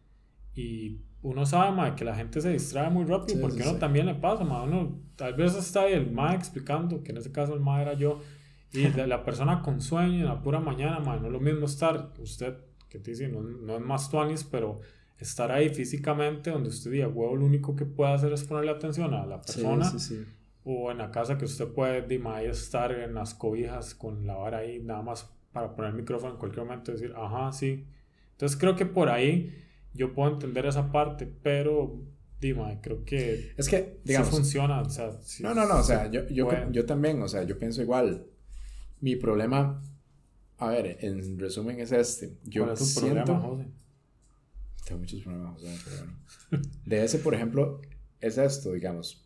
[0.55, 3.73] Y uno sabe, mae, que la gente se distrae muy rápido Sí, porque sí, uno
[3.73, 3.79] sí.
[3.79, 7.31] también le pasa, mae, uno tal vez está ahí el mae explicando, que en este
[7.31, 8.21] caso el mae era yo,
[8.71, 11.65] y la, la persona con sueño en la pura mañana, mae, no es lo mismo
[11.65, 12.55] estar, usted,
[12.89, 14.79] que te dice, no, no es más tuanis, pero
[15.19, 19.13] estar ahí físicamente donde usted diga, huevo, lo único que puede hacer es ponerle atención
[19.13, 20.25] a la Sí, persona, sí, sí.
[20.63, 24.35] o en la casa que usted puede, dime, ahí estar en las cobijas con la
[24.35, 27.85] vara ahí, nada más para poner el micrófono en cualquier momento y decir, ajá, sí.
[28.31, 29.53] Entonces creo que por ahí
[29.95, 32.01] yo puedo entender esa parte, pero,
[32.39, 35.83] dime, creo que Es que, digamos, sí funciona, o sea, sí- No, no, no, o
[35.83, 38.25] sea, yo, yo, yo también, o sea, yo pienso igual.
[39.01, 39.81] Mi problema,
[40.57, 42.37] a ver, en resumen es este.
[42.43, 43.65] Yo ¿Cuál es tu siento, problema, José?
[44.85, 46.69] Tengo muchos problemas, José, pero bueno.
[46.85, 47.81] De ese, por ejemplo,
[48.21, 49.21] es esto, digamos.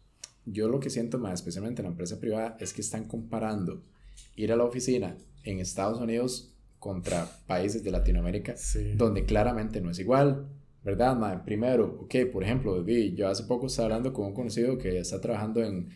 [0.45, 3.83] Yo lo que siento más, especialmente en la empresa privada, es que están comparando
[4.35, 8.93] ir a la oficina en Estados Unidos contra países de Latinoamérica, Sí.
[8.95, 10.47] donde claramente no es igual,
[10.83, 11.39] ¿verdad, mae?
[11.45, 15.19] Primero, ok, por ejemplo, vi, yo hace poco estaba hablando con un conocido que está
[15.21, 15.89] trabajando en,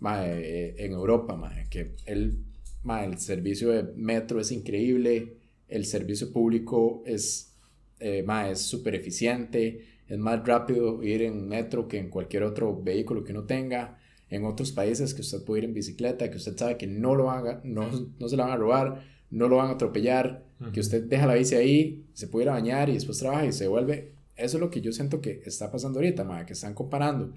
[0.00, 2.38] mae, eh, en Europa, mae, que él,
[2.82, 5.36] mae, el servicio de metro es increíble,
[5.68, 7.54] el servicio público es,
[8.00, 12.80] eh, mae, es súper eficiente, es más rápido ir en metro que en cualquier otro
[12.82, 13.98] vehículo que uno tenga.
[14.30, 17.24] En otros países que usted puede ir en bicicleta, que usted sabe que no, lo
[17.26, 20.64] van a- no, no se la van a robar, no lo van a atropellar, que
[20.66, 20.80] Ujú.
[20.80, 23.68] usted deja la bici ahí, se puede ir a bañar y después trabaja y se
[23.68, 24.15] vuelve.
[24.36, 27.32] Eso es lo que yo siento que está pasando ahorita, mae, que están comparando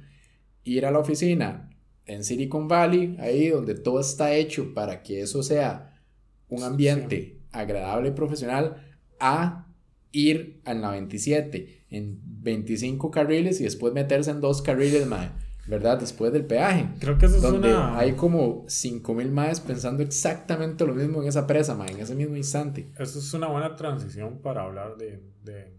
[0.64, 1.70] ir a la oficina
[2.06, 6.02] en Silicon Valley, ahí donde todo está hecho para que eso sea
[6.50, 8.86] un ambiente agradable y profesional,
[9.20, 9.68] a
[10.12, 15.30] ir en la 27 en 25 carriles y después meterse en dos carriles, mae,
[15.68, 16.00] ¿verdad?
[16.00, 16.88] Después del peaje.
[17.00, 17.98] Creo que eso es Donde una...
[17.98, 22.36] hay como 5000 maes pensando exactamente lo mismo en esa presa, mae, en ese mismo
[22.36, 22.90] instante.
[22.98, 25.79] Eso es una buena transición para hablar de, de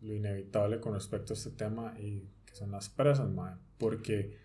[0.00, 3.54] lo inevitable con respecto a este tema y que son las presas, mae.
[3.78, 4.36] Porque,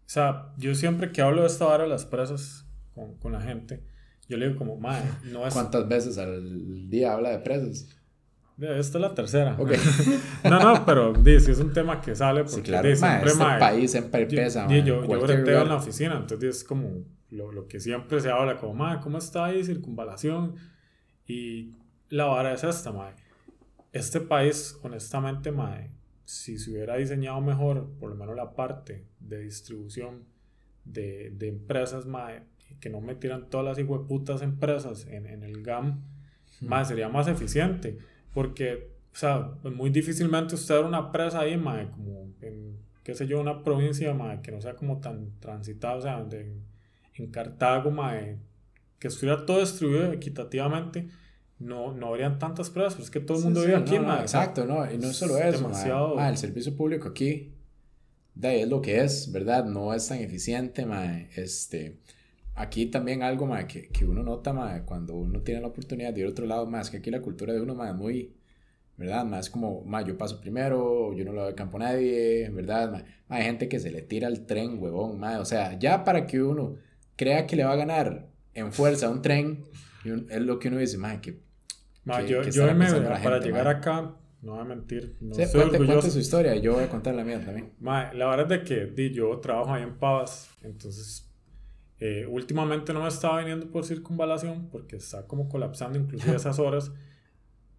[0.00, 3.40] o sea, yo siempre que hablo de esta vara de las presas con, con la
[3.40, 3.82] gente,
[4.28, 5.52] yo le digo como, mae, no es...
[5.54, 7.88] ¿Cuántas veces al día habla de presas?
[8.58, 9.54] Esta es la tercera.
[9.58, 9.72] Ok.
[10.44, 12.88] no, no, pero di, sí es un tema que sale porque Sí, claro.
[12.88, 15.76] di, Mae, siempre, este mae, país siempre yo- pesa, yo, yo cualquier breteo en la
[15.76, 19.62] oficina, entonces es como lo, lo que siempre se habla, como, mae, ¿cómo está ahí
[19.62, 20.54] circunvalación?
[21.26, 21.72] Y
[22.08, 23.12] la vara es esta, mae.
[23.96, 25.90] Este país, honestamente, mae,
[26.26, 30.24] si se hubiera diseñado mejor, por lo menos la parte de distribución
[30.84, 32.42] de, de empresas, mae,
[32.78, 36.04] que no metieran todas las hijueputas empresas en, en el GAM,
[36.60, 37.96] mae, sería más eficiente.
[38.34, 43.40] Porque, o sea, muy difícilmente usted una presa ahí, mae, como en, qué sé yo,
[43.40, 46.66] una provincia, mae, que no sea como tan transitada, o sea, donde en,
[47.14, 48.36] en Cartago, mae,
[48.98, 51.08] que estuviera todo distribuido equitativamente,
[51.58, 53.84] no, no habrían tantas pruebas, pero es que todo el Sí, mundo sí, vive no,
[53.84, 56.16] aquí, no, sea, Exacto, no, y no es solo eso, demasiado- mae.
[56.16, 57.52] Mae, el servicio público aquí
[58.34, 59.64] de es lo que es, ¿verdad?
[59.64, 61.30] No es tan eficiente, mae.
[61.36, 61.98] Este,
[62.54, 66.20] aquí también algo, mae, que, que uno nota, mae, cuando uno tiene la oportunidad de
[66.20, 68.34] ir a otro lado, más que aquí la cultura de uno, mae, es muy,
[68.98, 69.24] ¿verdad?
[69.24, 72.92] Más como, mae, yo paso primero, yo no le doy campo a nadie, ¿verdad?
[72.92, 75.38] Mae, hay gente que se le tira el tren, huevón, mae.
[75.38, 76.74] O sea, ya para que uno
[77.16, 79.64] crea que le va a ganar en fuerza un tren,
[80.04, 81.45] y un- es lo que uno dice, mae, que...
[82.06, 85.34] mae, que- yo, que yo me- para gente, llegar acá, no voy a mentir, no
[85.34, 86.12] Sí, estoy cuente, cuente orgulloso.
[86.14, 87.72] su historia y yo voy a contar la mía también.
[87.80, 91.22] Mae, la verdad es de que di, yo trabajo ahí en Pavas, entonces
[91.98, 96.92] eh, últimamente no me estaba viniendo por circunvalación porque está como colapsando inclusive esas horas,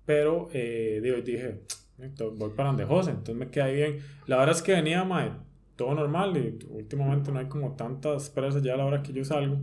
[0.06, 1.62] pero eh, digo, dije,
[2.00, 4.00] "Esto, voy para donde José, entonces me quedé bien.
[4.26, 5.32] La verdad es que venía, mae,
[5.76, 9.24] todo normal y últimamente no hay como tantas presas ya a la hora que yo
[9.24, 9.60] salgo,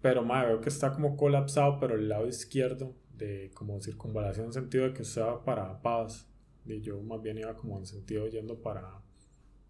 [0.00, 4.52] pero mae, veo que está como colapsado, pero el lado izquierdo de como circunvalación en
[4.52, 6.26] sentido de que usted va para Pavas
[6.66, 9.00] y yo más bien iba como en sentido yendo para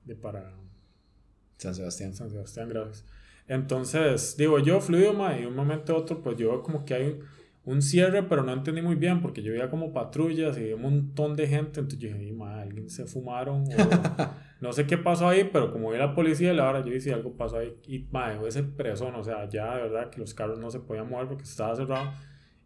[0.04, 0.54] de para
[1.57, 2.14] San Sebastián.
[2.14, 3.04] San Sebastián, gracias.
[3.46, 6.85] Entonces, digo, yo fluido, ma, y de un momento a otro, pues yo veo como
[6.85, 7.20] que hay un,
[7.64, 10.83] un cierre, pero no entendí muy bien, porque yo veía como patrullas y vi un
[10.83, 13.66] montón de gente, entonces yo dije, ma, alguien se fumaron, o
[14.61, 17.37] no sé qué pasó ahí, pero como vi la policía, la hora yo dije, algo
[17.37, 20.59] pasó ahí, y ma, dejó ese presón, o sea, ya de verdad que los carros
[20.59, 22.12] no se podían mover porque estaba cerrado,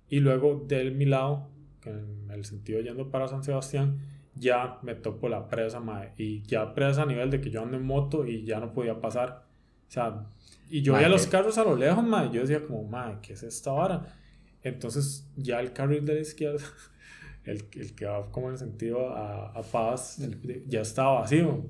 [0.08, 1.48] y luego de mi lado,
[1.84, 3.98] en el sentido yendo para San Sebastián,
[4.34, 7.76] ya me topo la presa, mae, y ya presa a nivel de que yo ando
[7.76, 9.44] en moto y ya no podía pasar.
[9.88, 10.26] O sea,
[10.70, 13.42] y yo veía los carros a lo lejos, mae, yo decía como, mae, ¿qué es
[13.42, 14.14] esta vara?
[14.62, 16.64] Entonces ya el carril de la izquierda,
[17.44, 20.18] el, el que va como en sentido a, a Paz,
[20.66, 21.66] ya estaba vacío.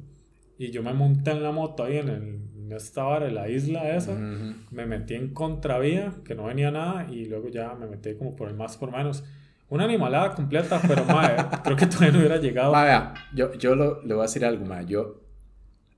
[0.59, 2.23] Y yo me monté en la moto ahí en, el,
[2.57, 4.55] en esta vara, en la isla esa, Ujú.
[4.73, 8.49] me metí en contravía, que no venía nada, y luego ya me metí como por
[8.49, 9.23] el más por menos.
[9.71, 12.73] Una animalada completa, pero mae, creo que todavía no hubiera llegado.
[12.73, 14.83] Ma, vea, yo, yo lo, le voy a decir algo, ma.
[14.83, 15.21] Yo,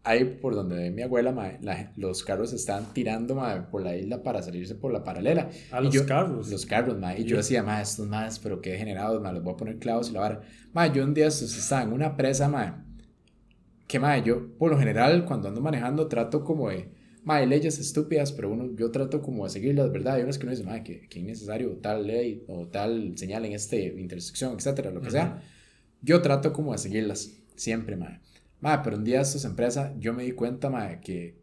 [0.02, 3.96] ahí por donde ve mi abuela, ma, la- los carros estaban tirando, ma, por la
[3.96, 5.48] isla para salirse por la paralela.
[5.72, 6.50] A Y los yo- carros.
[6.50, 7.14] Los carros, ma.
[7.14, 7.28] Y Sí.
[7.28, 10.12] yo decía, ma, estos más, pero qué degenerados, ma, les voy a poner clavos y
[10.12, 10.40] la vara.
[10.74, 12.84] Ma, yo un día estos estaba en una presa, ma,
[13.90, 16.92] que, ma, yo por lo general cuando ando manejando trato como de,
[17.24, 20.14] ma, hay leyes estúpidas, pero uno, yo trato como de seguirlas, ¿verdad?
[20.14, 23.52] Hay unas que uno dice, ma, que, que innecesario tal ley o tal señal en
[23.52, 25.42] este intersección, etcétera, lo que sea.
[26.02, 28.20] Yo trato como de seguirlas, siempre, ma.
[28.60, 31.40] Ma, pero un día estos empresas, yo me di cuenta, ma, que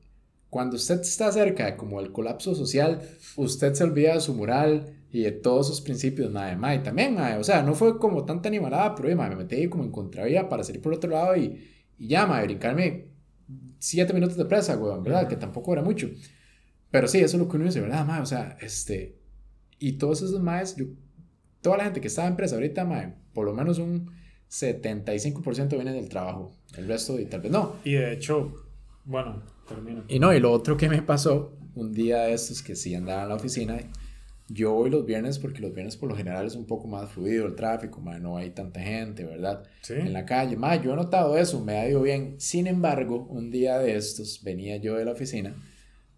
[0.49, 3.01] cuando usted está cerca de como el colapso social,
[3.36, 7.13] usted se olvida de su moral y de todos sus principios, ma, ma, y también,
[7.13, 10.47] ma, o sea, no fue como tanta animalada, pero, ma, me metí como en contravía
[10.47, 13.07] para salir por otro lado y, y ya, ma, brincarme
[13.79, 15.27] siete minutos de presa, weón, ¿verdad?
[15.27, 16.10] Que tampoco era mucho.
[16.91, 18.21] Pero sí, eso es lo que uno dice, ¿verdad, ma?
[18.21, 19.19] O sea, este,
[19.79, 20.86] y todos esos maes, yo,
[21.62, 24.12] toda la gente que estaba en presa ahorita, ma, por lo menos un
[24.49, 27.75] 75% viene del trabajo, el resto y tal vez no.
[27.83, 28.53] Y de hecho,
[29.05, 30.03] bueno, termino.
[30.07, 33.23] Y no, y lo otro que me pasó, un día de estos que sí andaba
[33.23, 33.77] en la oficina,
[34.49, 37.45] yo voy los viernes porque los viernes por lo general es un poco más fluido
[37.45, 39.63] el tráfico, ma, no hay tanta gente, ¿verdad?
[39.81, 39.93] Sí.
[39.93, 42.36] En la calle, ma, yo he notado eso, me ha ido bien.
[42.38, 45.55] Sin embargo, un día de estos venía yo de la oficina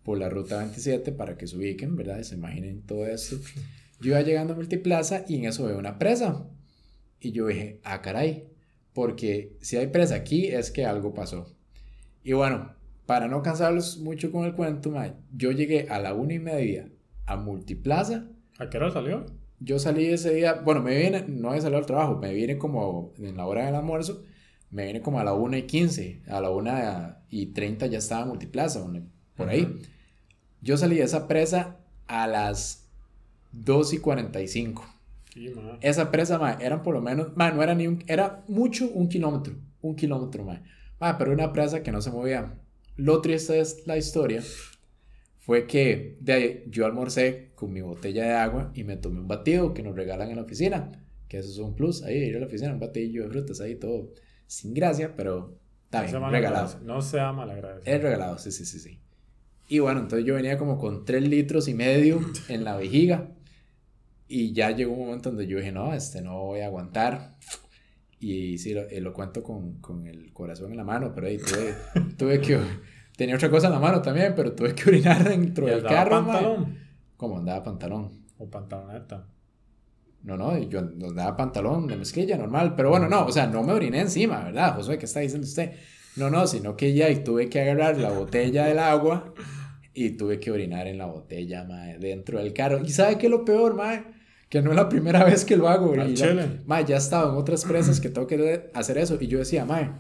[0.04, 2.20] por la ruta 27 para que se ubiquen, ¿verdad?
[2.20, 3.38] Y se imaginen todo esto.
[4.02, 6.48] Yo iba llegando a Multiplaza y en eso veo una presa.
[7.20, 8.48] Y yo dije, ah, caray,
[8.94, 11.54] porque si hay presa aquí es que algo pasó.
[12.24, 12.74] Y bueno,
[13.06, 16.90] para no cansarlos mucho con el cuento, ma, yo llegué a la una y media
[17.30, 18.28] a Multiplaza.
[18.58, 19.26] ¿A qué hora salió?
[19.60, 23.14] Yo salí ese día, bueno, me vine, no he salido al trabajo, me vine como
[23.20, 24.24] en la hora del almuerzo,
[24.72, 26.72] me vine como a la 1 y 15, a la 1
[27.30, 28.84] y 30 ya estaba Multiplaza,
[29.36, 29.64] por ahí.
[29.64, 29.80] Ujú.
[30.62, 32.90] Yo salí de esa presa a las
[33.52, 34.86] 2 y 45.
[35.34, 35.54] Sí.
[35.82, 39.08] Esa presa, ma, eran por lo menos, ma, no era ni un, era mucho un
[39.08, 40.64] kilómetro, un kilómetro, ma.
[41.00, 42.58] Ma, pero una presa que no se movía.
[42.96, 44.42] Lo triste es la historia
[45.40, 49.28] fue que de ahí yo almorcé con mi botella de agua y me tomé un
[49.28, 50.92] batido que nos regalan en la oficina,
[51.28, 53.76] que eso es un plus, ahí ir a la oficina, un batidillo de frutas ahí,
[53.76, 54.12] todo
[54.48, 56.66] sin gracia, pero está No bien, regalado.
[56.66, 56.84] malagradecido.
[56.96, 57.96] No sea malagradecido.
[57.96, 59.00] Es regalado, sí, sí, sí, sí.
[59.68, 63.32] Y bueno, entonces yo venía como con 3 litros y medio en la vejiga.
[64.28, 67.36] Y ya llegó un momento donde yo dije, no, este no voy a aguantar.
[68.20, 71.38] Y sí, lo, eh, lo cuento con, con el corazón en la mano, pero ahí
[71.38, 71.74] tuve,
[72.18, 72.60] tuve que...
[73.20, 76.22] Tenía otra cosa en la mano también, pero tuve que orinar dentro ¿Y del carro.
[76.22, 76.32] mae.
[76.32, 76.78] pantalón?
[77.18, 78.12] ¿Cómo andaba pantalón?
[78.38, 79.28] O pantaloneta.
[80.24, 83.74] No, no, yo andaba pantalón de mezclilla normal, pero bueno, no, o sea, no me
[83.74, 84.74] oriné encima, ¿verdad?
[84.76, 85.74] Josué, ¿qué está diciendo usted?
[86.16, 89.34] No, no, sino que ya tuve que agarrar la botella del agua
[89.94, 92.80] y tuve que orinar en la botella, mae, dentro del carro.
[92.80, 94.06] ¿Y sabe qué es lo peor, mae?
[94.48, 95.92] Que no es la primera vez que lo hago.
[95.94, 96.36] Al y chile.
[96.36, 99.18] la- mae, ya he estado en otras presas que tengo que hacer eso.
[99.20, 99.92] Y yo decía, mae,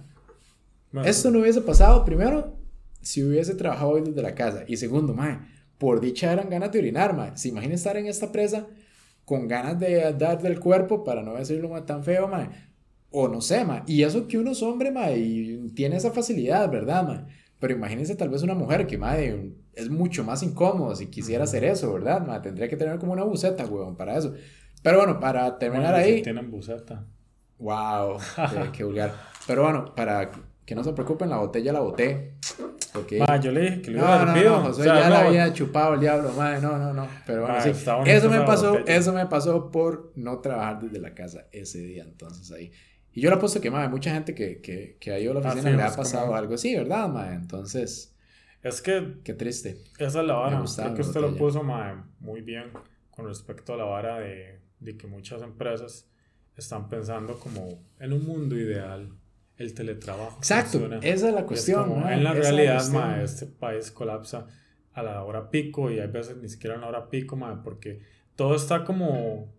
[1.03, 2.57] esto no hubiese pasado, primero,
[3.01, 4.63] si hubiese trabajado hoy desde la casa.
[4.67, 5.39] Y segundo, mae,
[5.77, 7.31] por dicha eran ganas de orinar, mae.
[7.35, 8.67] ¿Se imagina estar en esta presa
[9.25, 12.49] con ganas de dar del cuerpo, para no decirlo mae, tan feo, mae?
[13.11, 13.83] O no sé, mae.
[13.87, 17.25] Y eso que uno es hombre, mae, y tiene esa facilidad, ¿verdad, mae?
[17.59, 21.63] Pero imagínense tal vez una mujer que, mae, es mucho más incómodo si quisiera hacer
[21.63, 22.41] eso, ¿verdad, mae?
[22.41, 24.33] Tendría que tener como una buceta, weón, para eso.
[24.81, 26.21] Pero bueno, para terminar Bueno, si ahí...
[26.21, 27.05] tienen buceta.
[27.57, 29.13] Wow, qué, qué vulgar.
[29.45, 30.31] Pero bueno, para
[30.65, 32.35] que no se preocupen, la botella la boté.
[32.93, 33.19] Porque...
[33.19, 34.49] Ma, yo le dije que lo no, iba a no, hervido.
[34.57, 35.09] no, José O sea, ya no.
[35.13, 37.07] la había chupado el diablo, madre, no, no, no.
[37.25, 37.69] Pero bueno, Ma, sí.
[38.05, 42.51] Eso me pasó, eso me pasó por no trabajar desde la casa ese día, entonces
[42.51, 42.71] ahí.
[43.13, 45.39] Y yo le apuesto que, madre, mucha gente que, que, que ha ido a la
[45.41, 47.35] Ah, oficina sí, le ha pasado como- algo así, ¿verdad, madre?
[47.35, 48.15] Entonces,
[48.63, 49.81] Es que qué triste.
[49.97, 50.63] esa es la vara.
[50.75, 52.65] Creo que usted lo puso mae, muy bien
[53.11, 56.07] con respecto a la vara de, de que muchas empresas
[56.55, 59.09] están pensando como en un mundo ideal
[59.59, 60.37] el teletrabajo.
[60.37, 60.97] Exacto, funciona.
[61.03, 64.47] esa es la cuestión, como, mae, en la es la realidad, mae, este país colapsa
[64.93, 68.01] a la hora pico y hay veces ni siquiera en la hora pico, mae, porque
[68.35, 69.53] todo está como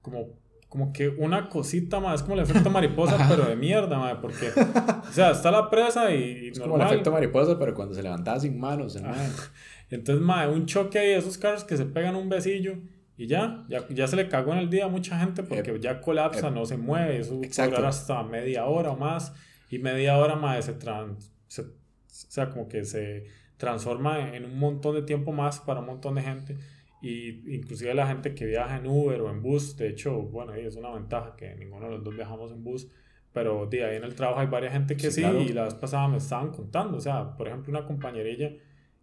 [0.00, 4.16] como como que una cosita más, es como el efecto mariposa, pero de mierda, mae,
[4.16, 8.02] porque o sea, está la presa y, Es como el efecto mariposa, pero cuando se
[8.02, 9.28] levantaba sin manos, el mae.
[9.90, 12.78] Entonces, mae, un choque ahí, esos carros que se pegan un besillo
[13.22, 16.00] y ya, ya, ya se le cagó en el día a mucha gente porque ya
[16.00, 19.34] colapsa, no se mueve, eso durar hasta media hora o más,
[19.70, 21.66] y media hora, mae, se, trans, se- o
[22.08, 23.24] sea, como que se
[23.56, 26.56] transforma en un montón de tiempo más para un montón de gente,
[27.00, 30.76] y inclusive la gente que viaja en Uber o en bus, de hecho, bueno, es
[30.76, 32.88] una ventaja que ninguno de los dos viajamos en bus,
[33.32, 35.40] pero de ahí en el trabajo hay varias gente que Sí, sí, claro.
[35.40, 38.50] y la vez pasada me estaban contando, o sea, por ejemplo, una compañerilla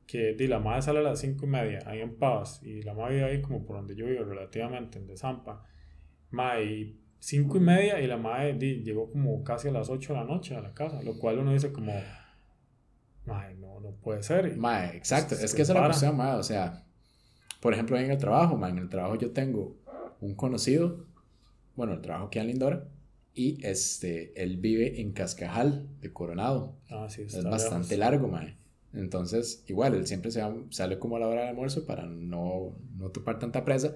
[0.10, 2.96] que di, la madre sale a las cinco y media ahí en Paz y la
[2.96, 5.64] madre vive ahí como por donde yo vivo relativamente en Desampa
[6.32, 10.14] madre y cinco y media y la madre di, llegó como casi a las 8
[10.14, 11.94] de la noche a la casa lo cual uno dice como
[13.26, 16.34] madre no, no puede ser Mae, exacto, Se es que esa es la cuestión, mae,
[16.38, 16.84] o sea,
[17.62, 19.78] por ejemplo, en el trabajo, mae, en el trabajo yo tengo
[20.22, 21.06] un conocido,
[21.76, 22.88] bueno, el trabajo aquí en Lindora,
[23.36, 26.78] y este, él vive en Cascajal, de Coronado.
[26.90, 28.00] Ah, sí, es está bastante lejos.
[28.00, 28.58] largo, mae.
[28.94, 32.76] Entonces, igual, él siempre se va- sale como a la hora del almuerzo para no,
[32.98, 33.96] no topar tanta presa.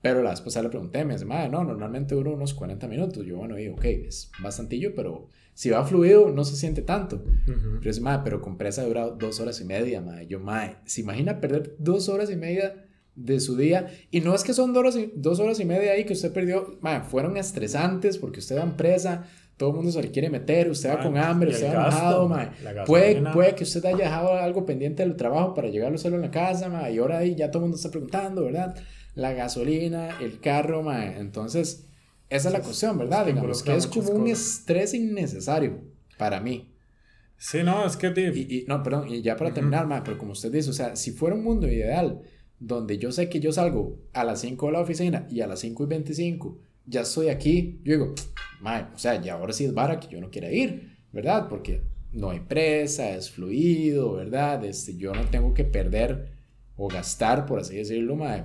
[0.00, 3.24] Pero la vez pasada le pregunté, me dice, madre, no, normalmente dura unos 40 minutos.
[3.24, 7.16] Yo, bueno, digo, ok, es bastantillo, pero si va fluido no se siente tanto.
[7.16, 7.78] Ujú.
[7.78, 10.26] Pero dice, madre, pero con presa dura dos horas y media, madre.
[10.26, 13.86] Yo, madre, ¿se imagina perder dos horas y media de su día?
[14.10, 16.32] Y no es que son dos horas y, dos horas y media ahí que usted
[16.32, 19.28] perdió, madre, fueron estresantes porque usted va en presa,
[19.62, 22.48] todo el mundo se le quiere meter, usted va con hambre, usted va enojado, mae,
[22.84, 26.32] Puede, puede que usted haya dejado algo pendiente del trabajo para llegarlo solo en la
[26.32, 28.74] casa, y ahora ahí ya todo el mundo está preguntando, ¿verdad?
[29.14, 30.82] La gasolina, el carro.
[30.92, 31.86] Entonces,
[32.28, 33.24] esa es la cuestión, ¿verdad?
[33.24, 35.84] Digamos que es como un estrés innecesario
[36.18, 36.74] para mí.
[37.36, 40.50] sí no es que Y, y- no, perdón, y ya para terminar, pero como usted
[40.50, 42.20] dice, o sea, si fuera un mundo ideal
[42.58, 45.60] donde yo sé que yo salgo a las 5 de la oficina y a las
[45.60, 48.14] 5 y 25 ya estoy aquí, yo digo,
[48.60, 51.48] ma, o sea, ya ahora sí es vara que yo no quiera ir, ¿verdad?
[51.48, 54.64] Porque no hay presa, es fluido, ¿verdad?
[54.64, 56.32] Este, yo no tengo que perder
[56.76, 58.44] o gastar, por así decirlo, ma,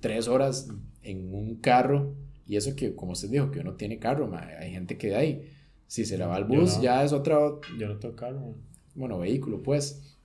[0.00, 0.68] tres horas
[1.02, 2.14] en un carro.
[2.46, 5.16] Y eso que, como usted dijo, que uno tiene carro, ma, hay gente que de
[5.16, 5.52] ahí,
[5.86, 6.82] si se le va al Yo bus, no.
[6.82, 7.38] ya es otra,
[7.78, 8.54] yo no tengo carro man.
[8.94, 10.16] bueno, vehículo, pues.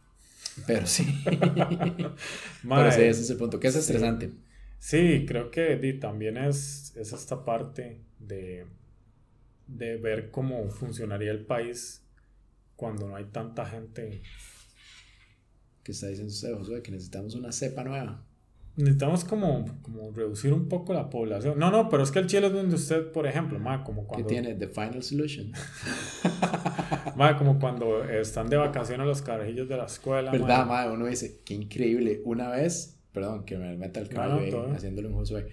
[0.66, 1.06] Pero sí.
[2.64, 3.80] Mae, Pero sí, ese es el punto, que es sí.
[3.80, 4.32] estresante.
[4.80, 8.66] Sí, creo que di, también es, es esta parte de,
[9.68, 12.04] de ver cómo funcionaría el país
[12.76, 14.22] cuando no hay tanta gente.
[15.84, 16.82] ¿Qué está diciendo usted, Josué?
[16.82, 18.24] Que necesitamos una cepa nueva.
[18.78, 21.58] Necesitamos como, como reducir un poco la población.
[21.58, 24.08] No, no, pero es que el Chile es donde usted, por ejemplo, ma, como ¿Qué
[24.08, 24.54] cuando, tiene?
[24.56, 25.54] The Final Solution.
[27.16, 30.32] ma, como cuando están de vacaciones los carajillos de la escuela.
[30.32, 30.38] ma.
[30.38, 30.92] ¿Verdad, madre?
[30.92, 32.22] Uno dice, qué increíble.
[32.26, 35.48] Una vez, perdón, que me meta el caballo no, ahí, haciéndole un Josué.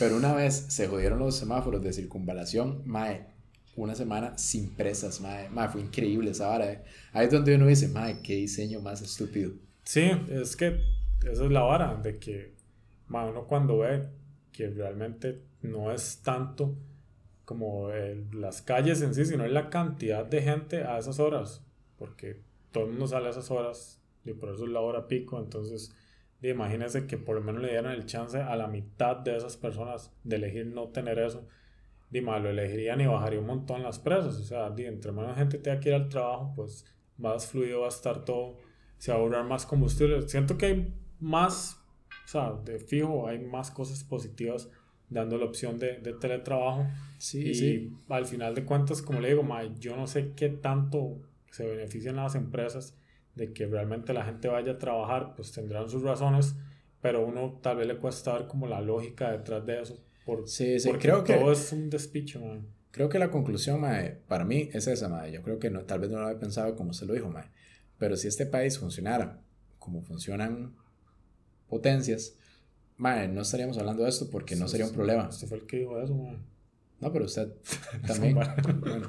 [0.00, 3.26] Pero una vez se jodieron los semáforos de circunvalación, mae,
[3.76, 5.48] una semana sin presas, mae.
[5.50, 6.72] Mae, fue increíble esa vara.
[6.72, 6.82] eh.
[7.12, 9.52] Ahí es donde uno dice, mae, qué diseño más estúpido.
[9.84, 10.80] Sí, es que
[11.30, 12.54] esa es la vara, de que
[13.08, 14.08] ma, uno cuando ve
[14.50, 16.74] que realmente no es tanto
[17.44, 21.62] como el- las calles en sí, sino es la cantidad de gente a esas horas,
[21.98, 22.40] porque
[22.72, 25.94] todo el mundo sale a esas horas y por eso es la hora pico, entonces
[26.42, 30.12] imagínense que por lo menos le dieran el chance a la mitad de esas personas
[30.24, 31.46] de elegir no tener eso,
[32.10, 35.36] di, ma, lo elegirían y bajaría un montón las presas, o sea, di, entre menos
[35.36, 36.84] gente tenga que ir al trabajo, pues
[37.18, 38.56] más fluido va a estar todo
[38.98, 40.26] se va a ahorrar más combustible.
[40.28, 41.82] Siento que hay más,
[42.24, 44.70] o sea, de fijo, hay más cosas positivas
[45.08, 46.86] dando la opción de, de teletrabajo.
[47.18, 47.92] Sí, y sí.
[48.08, 51.20] al final de cuentas, como le digo, ma, yo no sé qué tanto
[51.50, 52.98] se benefician las empresas
[53.36, 56.56] de que realmente la gente vaya a trabajar, pues tendrán sus razones,
[57.00, 60.02] pero uno tal vez le cuesta ver como la lógica detrás de eso.
[60.24, 62.60] Por, Sí, sí, porque creo que- todo es un despicho, ma.
[62.90, 65.30] Creo que la conclusión, mae, para mí es esa, mae.
[65.30, 67.44] Yo creo que no, tal vez no lo había pensado como usted lo dijo, mae.
[67.98, 69.40] Pero si este país funcionara
[69.78, 70.74] como funcionan
[71.68, 72.36] potencias,
[72.96, 75.28] mae, no estaríamos hablando de esto porque no sería un problema.
[75.28, 76.42] Usted fue el que dijo eso, ma.
[77.00, 77.52] No, pero usted
[78.06, 78.34] también.
[78.80, 79.08] Bueno.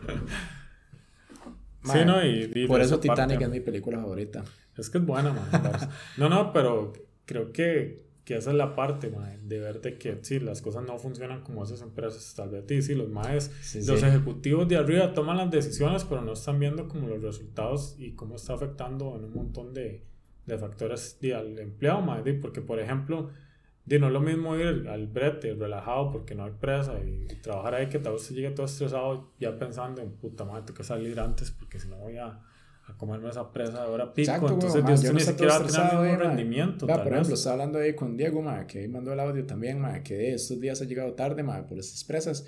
[1.93, 4.43] Sí, no, y- y por eso parte- Titanic es mi película favorita.
[4.77, 5.49] Es que es buena, man.
[6.17, 6.93] No, no, pero
[7.25, 10.83] creo que, que esa es la parte, man, de ver de que sí, las cosas
[10.85, 12.33] no funcionan como esas empresas.
[12.35, 14.05] Tal vez sí, sí, los maes, Sí, los sí.
[14.05, 18.35] ejecutivos de arriba toman las decisiones, pero no están viendo como los resultados y cómo
[18.35, 20.03] está afectando en un montón de,
[20.45, 23.29] de factores de, al empleado, man, porque por ejemplo,
[23.87, 27.75] di, no es lo mismo ir al brete relajado porque no hay presa y, trabajar
[27.75, 30.83] ahí que tal vez se llegue todo estresado ya pensando en puta madre, tengo que
[30.83, 32.41] salir antes porque si no voy a,
[32.87, 34.29] a comerme esa presa de hora pico.
[34.29, 36.17] Exacto, Entonces, Dios, no ni siquiera va a tener el mismo mae.
[36.17, 36.87] rendimiento.
[36.87, 40.03] Por ejemplo, estaba hablando ahí con Diego, mae, que ahí mandó el audio también, mae,
[40.03, 42.45] que de estos días ha llegado tarde, mae, por estas presas.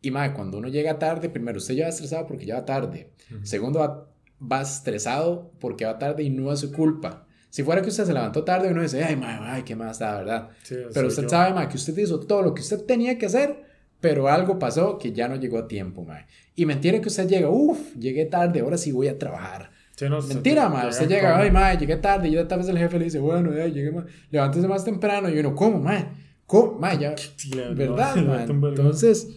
[0.00, 3.12] Y, mae, cuando uno llega tarde, primero, usted ya va estresado porque ya va tarde.
[3.30, 3.44] Ujú.
[3.44, 4.08] Segundo, va,
[4.40, 7.26] va estresado porque va tarde y no es su culpa.
[7.50, 10.16] Si fuera que usted se levantó tarde, uno dice, ay, mae, ay, qué más da,
[10.18, 10.48] ¿verdad?
[10.62, 11.28] Sí, Pero usted yo.
[11.28, 13.64] sabe, mae, que usted hizo todo lo que usted tenía que hacer,
[14.00, 16.26] pero algo pasó que ya no llegó a tiempo, mae.
[16.54, 19.70] Y mentira que usted llega, uff, llegué tarde, ahora sí voy a trabajar.
[19.96, 20.88] Sí, no, Mentira, mae.
[20.88, 22.28] Usted llega, ay, mae, llegué tarde.
[22.28, 24.04] Y ya tal vez el jefe le dice, bueno, ya llegué más.
[24.30, 25.28] Levántese más temprano.
[25.28, 26.06] Y uno, ¿cómo, mae?
[26.46, 26.78] ¿Cómo?
[26.78, 27.14] Mae, ya.
[27.74, 28.46] ¿Verdad, mae?
[28.46, 28.68] vergazo.
[28.68, 29.28] Entonces,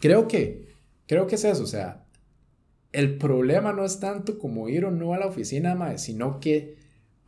[0.00, 0.68] creo que,
[1.06, 1.64] creo que es eso.
[1.64, 2.04] O sea,
[2.92, 6.77] el problema no es tanto como ir o no a la oficina, mae, sino que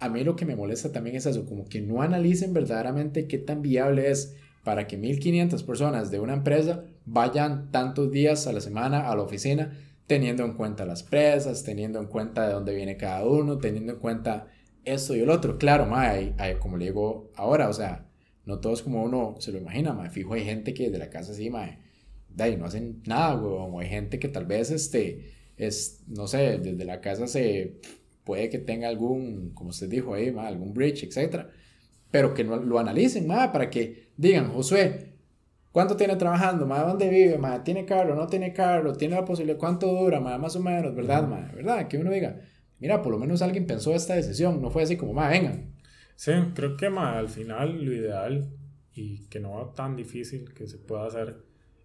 [0.01, 3.39] a mí lo que me molesta también es eso, como que no analicen verdaderamente qué
[3.39, 4.35] tan viable es
[4.65, 9.23] para que 1500 personas de una empresa vayan tantos días a la semana a la
[9.23, 9.77] oficina,
[10.07, 13.99] teniendo en cuenta las presas, teniendo en cuenta de dónde viene cada uno, teniendo en
[14.01, 14.49] cuenta
[14.85, 15.59] esto y el otro.
[15.59, 18.07] Claro, mae, hay- como le digo ahora, o sea,
[18.45, 20.11] no todo es como uno se lo imagina, mae.
[20.11, 21.79] Fijo, hay gente que de la casa sí, mae,
[22.29, 23.75] de no hacen nada, weón.
[23.75, 27.77] O hay gente que tal vez, este, es, no sé, desde la casa se
[28.25, 31.51] puede que tenga algún, como usted dijo ahí, mae, algún bridge, etcétera.
[32.11, 35.15] Pero que no, lo analicen, mae, para que digan, Josué,
[35.73, 36.85] ¿cuánto tiene trabajando, mae?
[36.87, 37.61] ¿Dónde vive, mae?
[37.61, 38.15] ¿Tiene carro?
[38.15, 38.95] ¿No tiene carro?
[38.95, 39.59] ¿Tiene la posibilidad?
[39.59, 40.39] ¿Cuánto dura, mae?
[40.39, 41.55] Más o menos, ¿verdad, mae?
[41.55, 41.89] ¿Verdad?
[41.89, 42.41] Que uno diga,
[42.79, 44.61] mira, por lo menos alguien pensó esta decisión.
[44.61, 45.71] No fue así como, mae, vengan.
[46.21, 48.51] Sí, creo que ma, al final lo ideal
[48.93, 51.43] y que no va tan difícil que se pueda hacer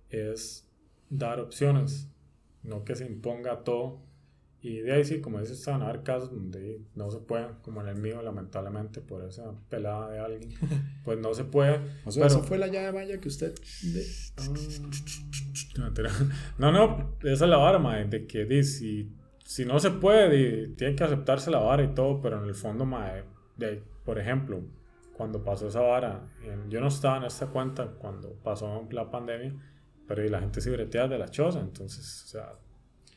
[0.10, 0.70] es
[1.10, 2.10] dar opciones,
[2.62, 4.05] no que se imponga todo.
[4.68, 7.82] Y de ahí sí, como dices, van a haber casos donde no se puede, como
[7.82, 10.50] en el mío, lamentablemente, por esa pelada de alguien,
[11.06, 11.80] pues no se puede.
[12.04, 13.54] O sea, pero, esa fue la llave maya que usted...
[13.84, 14.06] de-
[15.78, 15.94] No.
[16.58, 19.14] No, no, esa es la vara, mae, de que di, si,
[19.44, 22.86] si no se puede, tiene que aceptarse la vara y todo, pero en el fondo,
[22.86, 23.24] mae,
[23.58, 24.64] de ahí, por ejemplo,
[25.16, 29.54] cuando pasó esa vara, en- yo no estaba en esta cuenta cuando pasó la pandemia,
[30.08, 32.54] pero y la gente se bretea de la choza, entonces, o sea,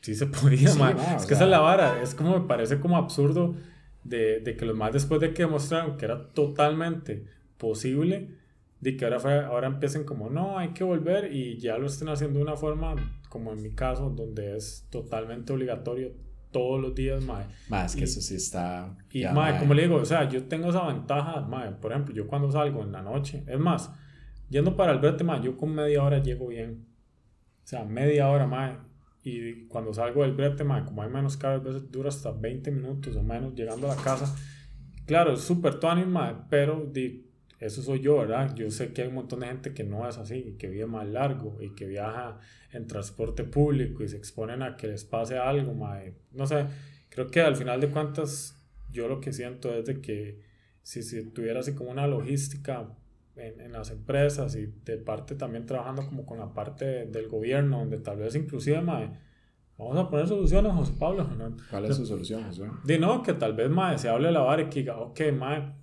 [0.01, 0.93] sí se podía, Sí, mae.
[0.95, 1.37] ma, o es que sea.
[1.37, 3.55] esa es la vara, es como, me parece como absurdo
[4.03, 7.25] de, de que los más después de que demostraron que era totalmente
[7.57, 8.35] posible,
[8.79, 12.07] de que ahora, fue- ahora empiecen como, no, hay que volver y ya lo estén
[12.09, 12.95] haciendo de una forma,
[13.29, 16.11] como en mi caso, donde es totalmente obligatorio
[16.51, 17.45] todos los días, mae.
[17.67, 18.95] Más que Y- eso sí está...
[19.11, 19.59] Y, ya, mae, mae.
[19.59, 22.81] como le digo, o sea, yo tengo esa ventaja, mae, por ejemplo, yo cuando salgo
[22.81, 23.91] en la noche, es más,
[24.49, 26.87] yendo para el brete, mae, yo con media hora llego bien.
[27.63, 28.77] O sea, media hora, mae.
[29.37, 32.71] Y cuando salgo del brete, mae, como hay menos carros, a veces dura hasta 20
[32.71, 34.35] minutos o menos llegando a la casa.
[35.05, 36.05] Claro, es súper tuanis,
[36.49, 38.55] pero di, eso soy yo, ¿verdad?
[38.55, 41.07] Yo sé que hay un montón de gente que no es así, que vive más
[41.07, 42.39] largo y que viaja
[42.71, 46.13] en transporte público y se exponen a que les pase algo, mae.
[46.31, 46.65] No sé,
[47.09, 48.55] creo que al final de cuentas
[48.91, 50.39] yo lo que siento es de que
[50.83, 52.95] si, si tuviera así como una logística
[53.39, 57.27] en, en las empresas y de parte también trabajando como con la parte de- del
[57.27, 59.09] gobierno, donde tal vez inclusive, mae,
[59.77, 61.23] vamos a poner soluciones, José Pablo.
[61.37, 61.55] ¿no?
[61.71, 62.69] ¿Cuál es su solución, Josué?
[62.83, 65.19] De no, que tal vez, mae, se hable de la vara y que diga, ok,
[65.37, 65.73] mae,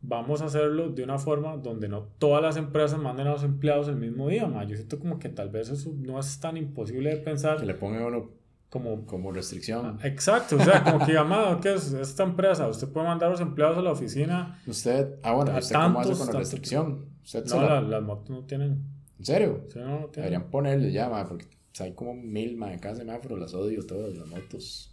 [0.00, 3.88] vamos a hacerlo de una forma donde no todas las empresas manden a los empleados
[3.88, 4.66] el mismo día, mae.
[4.66, 7.74] Yo siento como que tal vez eso no es tan imposible de pensar Que le
[7.74, 8.30] ponga uno
[8.74, 9.06] como...
[9.06, 9.98] como restricción.
[10.02, 12.66] Exacto, o sea, como que mae, ¿qué es esta empresa?
[12.68, 14.60] Usted puede mandar a los empleados a la oficina.
[14.66, 17.08] Usted, ah, bueno, ¿usted cómo hace tantos, con la tantos- restricción?
[17.22, 18.84] ¿Usted se No, la- la- las motos no tienen...
[19.18, 19.64] ¿En serio?
[19.72, 20.12] Sí, no, no tienen.
[20.32, 23.86] Deberían ponerle ya, mae, porque o sea, hay como mil, mae, cada semáforo las odio
[23.86, 24.90] todas, las motos.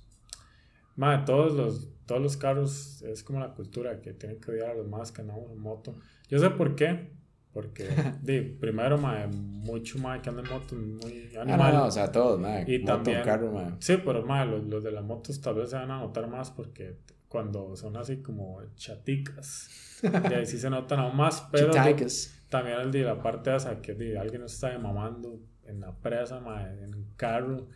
[0.95, 4.73] Mae, todos los, todos los carros es como la cultura que tienen que odiar a
[4.75, 5.95] los más que andamos en moto.
[6.29, 7.11] Yo sé por qué.
[7.53, 7.87] Porque,
[8.21, 11.73] di, primero, mae, mucho mae que anda en moto, muy Ah, animal.
[11.73, 12.63] no, no, o sea, todos, mae.
[12.67, 13.71] Y Moto, también, carro, mae.
[13.79, 16.49] sí, pero mae, los, los de las motos tal vez se van a notar más
[16.51, 16.97] porque
[17.27, 19.69] cuando son así como chaticas,
[20.01, 22.33] de ahí sí se notan aún más, pero Chaticas.
[22.49, 26.83] también el de la parte esa que di, alguien está mamando en la presa, mae,
[26.83, 27.67] en un carro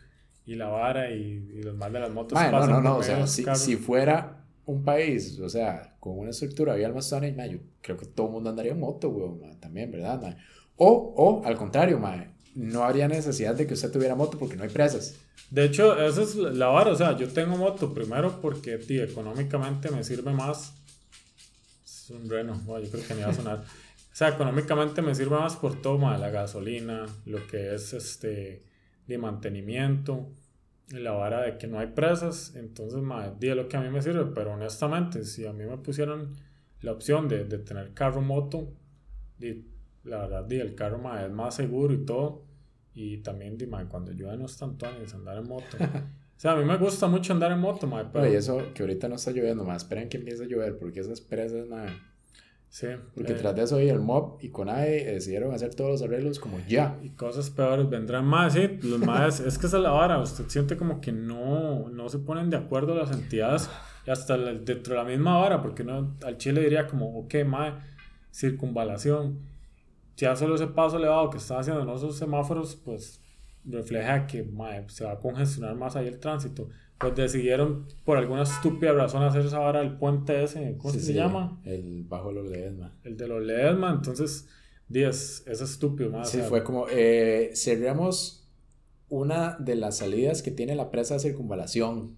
[0.44, 1.22] y la vara y,
[1.54, 3.76] y los más de las motos Mae, no, no, no, o de sea, si, si
[3.76, 8.26] fuera un país, o sea, con una estructura vial más sana, yo creo que todo
[8.26, 10.36] el mundo andaría en moto, weón, mae, también, ¿verdad, mae?
[10.76, 14.64] O, o, al contrario, mae, no habría necesidad de que usted tuviera moto porque no
[14.64, 15.14] hay presas.
[15.50, 16.90] De hecho, esa es la vara.
[16.90, 20.74] O sea, yo tengo moto primero porque, tío, económicamente me sirve más.
[21.84, 23.58] Es un reno, no, yo creo que ni va a sonar.
[23.58, 28.64] O sea, económicamente me sirve más por todo, ma, la gasolina, lo que es este
[29.06, 30.26] de mantenimiento,
[30.90, 32.54] la vara de que no hay presas.
[32.56, 34.26] Entonces, ma, di, lo que a mí me sirve.
[34.34, 36.32] Pero honestamente, si a mí me pusieran
[36.80, 38.72] la opción de, de tener carro moto,
[39.38, 39.66] di,
[40.04, 42.44] la verdad, di, el carro ma, es más seguro y todo.
[42.94, 45.76] Y también, di, ma, cuando llueve no es tanto años andar en moto.
[46.36, 48.30] O sea, a mí me gusta mucho andar en moto, ma, pero...
[48.30, 51.22] Y eso que ahorita no está lloviendo, mae, esperen que empiece a llover porque esas
[51.22, 51.88] presas, mae.
[52.68, 52.88] Sí.
[53.14, 56.58] Porque eh, tras de eso, el MOB y CONAE decidieron hacer todos los arreglos como
[56.68, 56.98] ya.
[57.02, 58.78] Y cosas peores vendrán más, sí.
[58.82, 60.18] Los más, es que esa es la vara.
[60.18, 63.70] Usted siente como que no, no se ponen de acuerdo las entidades
[64.06, 67.72] hasta la- dentro de la misma vara, porque no, al Chile diría como, ok, mae,
[68.30, 69.38] circunvalación.
[70.16, 73.20] Ya solo ese paso elevado que están haciendo en esos semáforos, pues
[73.66, 76.68] refleja que mae, se va a congestionar más ahí el tránsito.
[76.98, 81.06] Pues decidieron, por alguna estúpida razón, hacer esa vara del puente ese, ¿cómo Sí, se
[81.08, 81.60] sí, llama?
[81.64, 82.90] El bajo los lees, mae.
[83.04, 83.90] El de los Ledesma.
[83.90, 84.48] Entonces,
[84.88, 88.48] 10, es estúpido, o Sí, sea, fue como, eh, cerramos
[89.08, 92.16] una de las salidas que tiene la presa de circunvalación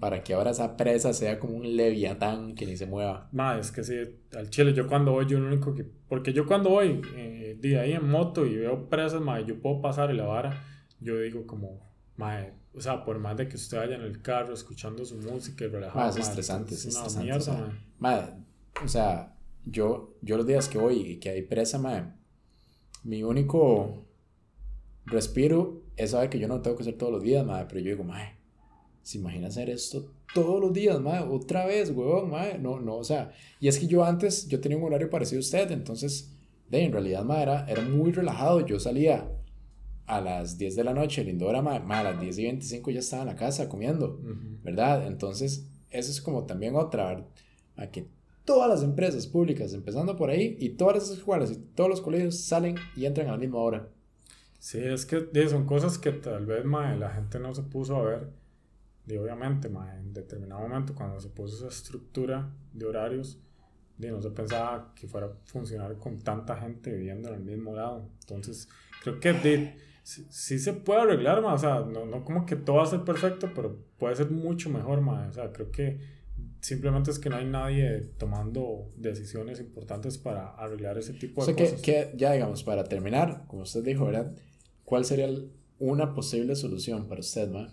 [0.00, 3.28] para que ahora esa presa sea como un leviatán que ni se mueva.
[3.32, 3.94] Ma, es que sí,
[4.36, 5.84] al chile, yo cuando voy, yo lo único que.
[6.08, 9.80] Porque yo cuando voy eh, de ahí en moto y veo presas, ma, yo puedo
[9.80, 10.62] pasar y la vara,
[11.00, 11.80] yo digo como,
[12.16, 15.64] ma, o sea, por más de que usted vaya en el carro escuchando su música
[15.64, 17.24] y relajado, Ah, es ma, estresante, es una estresante.
[17.24, 18.30] mierda, o, sea, ma.
[18.84, 19.34] o sea,
[19.64, 22.04] yo, yo los días que voy y que hay presa, mae,
[23.04, 24.04] mi único
[25.06, 27.80] respiro es saber que yo no lo tengo que hacer todos los días, mae, pero
[27.80, 28.35] yo digo, mae,
[29.06, 31.20] ¿se imagina hacer esto todos los días, mae?
[31.20, 34.76] Otra vez, huevón, mae, no, no, o sea, y es que yo antes, yo tenía
[34.76, 36.32] un horario parecido a usted, entonces,
[36.68, 39.30] de, en realidad, mae, era, era muy relajado, yo salía
[40.06, 42.98] a las 10 de la noche, Lindora, mae, mae, a las 10 y 25 ya
[42.98, 44.18] estaba en la casa comiendo.
[44.64, 45.06] ¿verdad?
[45.06, 47.24] Entonces, eso es como también otra,
[47.76, 48.08] a que
[48.44, 52.40] todas las empresas públicas, empezando por ahí, y todas las escuelas y todos los colegios
[52.40, 53.88] salen y entran a la misma hora.
[54.58, 58.02] Sí, es que son cosas que tal vez, ma, la gente no se puso a
[58.02, 58.45] ver.
[59.06, 63.38] Y obviamente, ma, en determinado momento, cuando se puso esa estructura de horarios,
[63.98, 67.72] di, no se pensaba que fuera a funcionar con tanta gente viviendo en el mismo
[67.74, 68.08] lado.
[68.22, 68.68] Entonces,
[69.02, 69.70] creo que di,
[70.02, 72.86] sí, sí se puede arreglar, ma, o sea, no, no como que todo va a
[72.86, 76.00] ser perfecto, pero puede ser mucho mejor, ma, o sea, creo que
[76.60, 81.54] simplemente es que no hay nadie tomando decisiones importantes para arreglar ese tipo O de
[81.54, 81.80] sea, que, cosas.
[81.80, 84.34] que ya digamos, para terminar, como usted dijo, ¿verdad?
[84.84, 87.72] ¿Cuál sería el- una posible solución para usted, ma?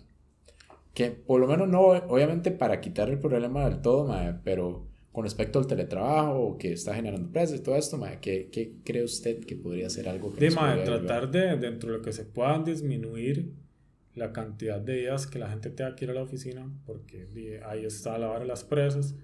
[0.94, 5.24] Que por lo menos no, obviamente para quitar el problema del todo, ma, pero con
[5.24, 9.44] respecto al teletrabajo que está generando precios y todo esto, ma, ¿qué, qué cree usted
[9.44, 12.64] que podría ser algo que Sí, mae, tratar de, dentro de lo que se puedan
[12.64, 13.52] disminuir
[14.14, 17.84] la cantidad de días que la gente tenga que ir a la oficina, porque ahí
[17.84, 19.16] está la vara de las presas,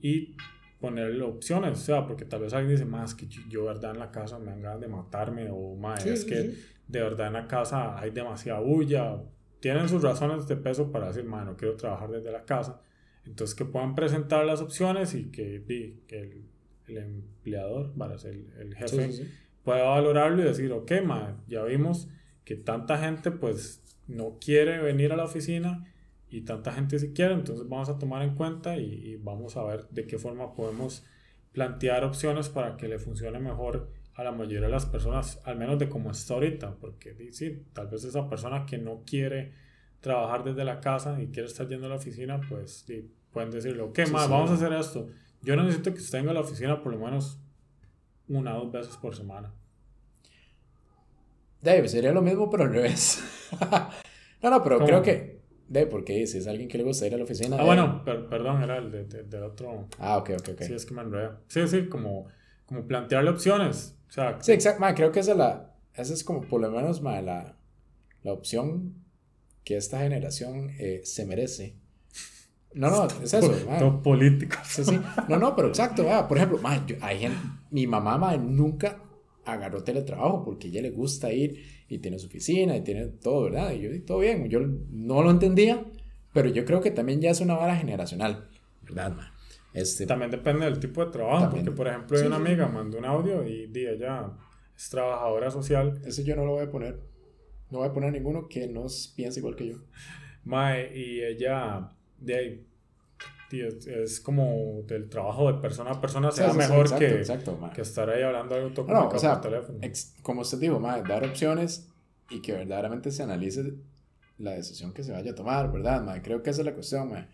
[0.00, 0.36] y
[0.80, 4.12] ponerle opciones, o sea, porque tal vez alguien dice, más que yo, verdad, en la
[4.12, 6.54] casa me dan ganas de matarme, o más, Sí, es sí, que
[6.86, 9.20] de verdad en la casa hay demasiada bulla,
[9.60, 12.82] tienen sus razones de peso para decir, no quiero trabajar desde la casa,
[13.24, 15.56] entonces que puedan presentar las opciones y que,
[16.08, 16.44] el,
[16.86, 19.34] el empleador, para el, el jefe, Sí, sí, sí.
[19.62, 22.08] pueda valorarlo y decir, ok, ma, ya vimos
[22.44, 25.86] que tanta gente pues no quiere venir a la oficina
[26.30, 29.64] y tanta gente sí quiere, entonces vamos a tomar en cuenta y, y vamos a
[29.64, 31.04] ver de qué forma podemos
[31.52, 35.78] plantear opciones para que le funcione mejor a la mayoría de las personas, al menos
[35.78, 39.52] de como está ahorita, porque sí, tal vez esa persona que no quiere
[40.00, 43.82] trabajar desde la casa y quiere estar yendo a la oficina, pues di, pueden decirle,
[43.82, 44.30] ok, Sí, ma, sí.
[44.30, 45.08] vamos a hacer esto.
[45.42, 47.38] Yo necesito que usted venga a la oficina por lo menos
[48.28, 49.52] una o dos veces por semana.
[51.62, 53.22] Dave, sería lo mismo, pero al revés.
[54.42, 54.86] no, no, pero ¿Cómo?
[54.88, 55.38] creo que.
[55.68, 57.56] Dave, porque si es alguien que le gusta ir a la oficina.
[57.60, 59.86] Ah, bueno, per- perdón, era el de- de- del otro.
[59.98, 60.62] Ah, ok, ok, ok.
[60.62, 61.30] Sí, es que me enredé.
[61.48, 62.26] Sí, sí, como,
[62.66, 63.97] como plantearle opciones.
[64.08, 64.80] O sea, Sí, exacto.
[64.80, 67.56] ma, creo que esa, es la, esa es como por lo menos ma, la,
[68.22, 68.94] la opción
[69.64, 71.74] que esta generación eh, se merece.
[72.74, 73.52] No, no, es eso.
[73.66, 73.78] mae.
[73.78, 74.56] Todo político.
[74.64, 74.98] Sí, sí.
[75.28, 76.04] No, no, pero exacto.
[76.04, 77.38] vea, Por ejemplo, mae, yo- hay gente,
[77.70, 79.02] mi mamá mae, nunca
[79.44, 83.44] agarró teletrabajo porque a ella le gusta ir y tiene su oficina y tiene todo,
[83.44, 83.72] ¿verdad?
[83.72, 84.48] Y yo, y todo bien.
[84.50, 85.82] Yo no lo entendía,
[86.34, 88.48] pero yo creo que también ya es una vara generacional,
[88.82, 89.26] ¿verdad, mae?
[89.78, 91.64] Este, También depende del tipo de trabajo, También.
[91.64, 92.42] porque por ejemplo hay Sí, una sí.
[92.46, 94.30] amiga mandó un audio y di, ella
[94.76, 96.00] es trabajadora social.
[96.04, 97.00] Ese yo no lo voy a poner.
[97.70, 99.76] No voy a poner ninguno que no piense igual que yo.
[100.44, 102.66] Mae, y ella de ahí,
[103.50, 106.98] di, es, es como del trabajo de persona a persona sea sí, sí, mejor exacto,
[107.04, 109.78] que, exacto, que estar ahí hablando algo todo No, o sea, por teléfono.
[109.82, 111.90] ex- como usted dijo, mae, dar opciones
[112.30, 113.74] y que verdaderamente se analice
[114.38, 116.22] la decisión que se vaya a tomar, ¿verdad, mae?
[116.22, 117.26] Creo que esa es la cuestión, mae.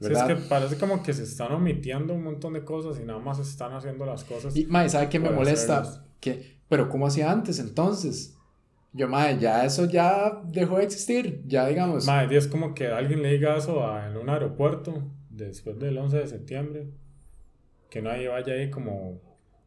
[0.00, 3.18] Sí, es que parece como que se están omitiendo un montón de cosas y nada
[3.18, 4.56] más están haciendo las cosas.
[4.56, 6.04] Y, mae, ¿sabe qué me molesta?
[6.20, 8.36] Que, pero ¿cómo hacía antes entonces?
[8.92, 11.42] Yo, mae, ya eso ya dejó de existir.
[11.46, 12.06] Ya, digamos.
[12.06, 16.16] Mae, es como que alguien le diga eso a- en un aeropuerto después del 11
[16.18, 16.86] de septiembre.
[17.90, 19.20] Que nadie vaya ahí como,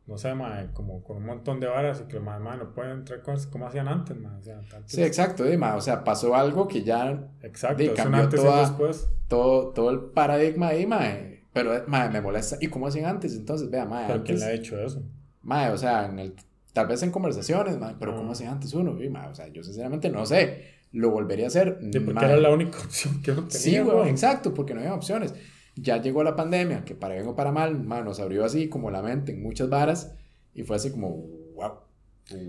[0.05, 2.91] no sé, mae, como con un montón de varas y que mae, mae, no pueden
[2.99, 4.37] entrar cosas como hacían antes, mae.
[4.37, 8.23] O sea, antes- Sí, exacto, mae, O sea, pasó algo que ya Exacto, un cambió
[8.23, 9.07] antes y toda- después.
[9.27, 11.45] todo, todo el paradigma ahí, mae.
[11.53, 12.57] Pero, mae, me molesta.
[12.59, 13.35] ¿Y cómo hacían antes?
[13.35, 14.39] Entonces, vea, mae, Pero ¿quién antes...
[14.47, 15.03] le ha hecho eso?
[15.43, 16.33] Mae, o sea, en el,
[16.73, 18.33] tal vez en conversaciones, mae, pero ¿cómo Ah.
[18.33, 19.01] hacía antes uno?
[19.01, 20.73] Y, mae, o sea, yo sinceramente no sé.
[20.91, 21.79] Lo volvería a hacer.
[21.91, 22.25] Sí, porque mae.
[22.25, 23.49] era la única opción que no tenía.
[23.51, 25.33] Sí, güey, exacto, porque no había opciones.
[25.75, 28.91] Ya llegó la pandemia, que para bien o para mal, mae, nos abrió así como
[28.91, 30.13] la mente en muchas varas
[30.53, 31.09] y fue así como,
[31.55, 31.73] wow,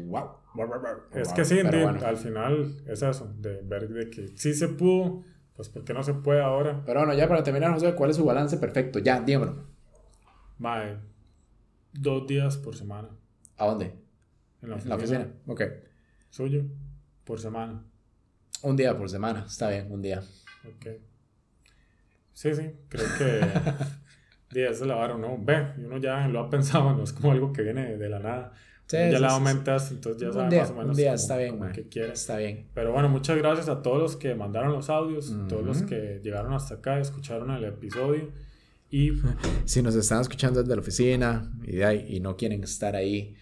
[0.07, 0.31] wow.
[1.13, 1.99] Es wow, que sí, di, bueno.
[2.05, 5.23] al final es eso, de ver de que sí se pudo,
[5.57, 6.83] pues ¿por qué no se puede ahora?
[6.85, 8.99] Pero bueno, ya para terminar, José, ¿cuál es su balance perfecto?
[8.99, 9.65] Ya, dígamelo.
[10.59, 10.97] Mae,
[11.93, 13.09] dos días por semana
[13.57, 13.95] ¿A dónde?
[14.63, 14.89] en la En oficina.
[14.89, 15.29] la oficina.
[15.47, 15.63] Ok.
[16.31, 16.63] Suyo,
[17.25, 17.83] por semana.
[18.63, 20.23] Un día por semana, está bien, un día.
[20.67, 20.87] Ok.
[22.35, 23.41] Sí, sí, creo que
[24.53, 25.37] di, esa es la vara, ¿no?
[25.39, 28.53] Ve, uno ya lo ha pensado, no es como algo que viene de la nada.
[28.87, 29.41] Sí, ya sí, la sí, sí.
[29.41, 32.21] aumentas, entonces ya sabes día, más o menos un día como- está bien, que quieres.
[32.21, 32.69] Está bien.
[32.75, 36.53] Pero bueno, muchas gracias a todos los que mandaron los audios, todos los que llegaron
[36.53, 38.31] hasta acá, escucharon el episodio.
[38.91, 39.13] Y
[39.65, 41.83] Si nos están escuchando desde la oficina y,
[42.17, 43.35] y no quieren estar ahí,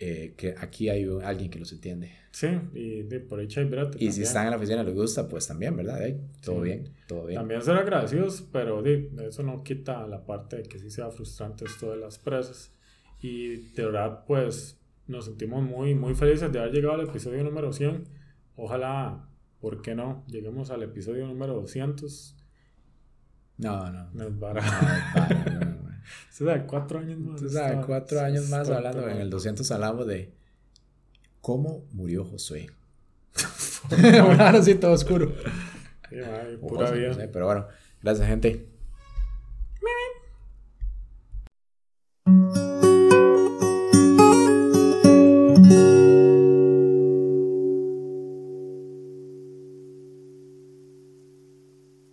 [0.00, 2.10] eh, que aquí hay alguien que los entiende.
[2.32, 4.22] sí, y de, por ahí Chay Brete Y si también.
[4.24, 5.98] están en la oficina y les gusta, pues también, ¿verdad?
[5.98, 6.62] De ahí, todo Sí.
[6.62, 7.38] bien, todo bien.
[7.40, 11.64] También ser agradecidos, pero di, eso no quita la parte de que sí sea frustrante
[11.66, 12.72] esto de las presas.
[13.20, 17.72] Y de verdad, pues nos sentimos muy, muy felices de haber llegado al episodio número
[17.72, 18.04] 100.
[18.56, 19.28] Ojalá,
[19.60, 20.24] ¿por qué no?
[20.28, 22.36] Lleguemos al episodio número 200.
[23.58, 24.10] No, no.
[24.14, 25.69] Nos va No, a...
[26.30, 27.40] Usted sabe, cuatro años más.
[27.40, 30.32] Sabes, está- cuatro años está más tonto, hablando, en el 200 hablamos de
[31.40, 32.68] cómo murió Josué.
[34.20, 35.34] Ahora sí, todo oscuro.
[36.08, 37.08] Sí, madre, pura José, vida.
[37.08, 37.66] no sé, pero bueno,
[38.02, 38.66] gracias gente.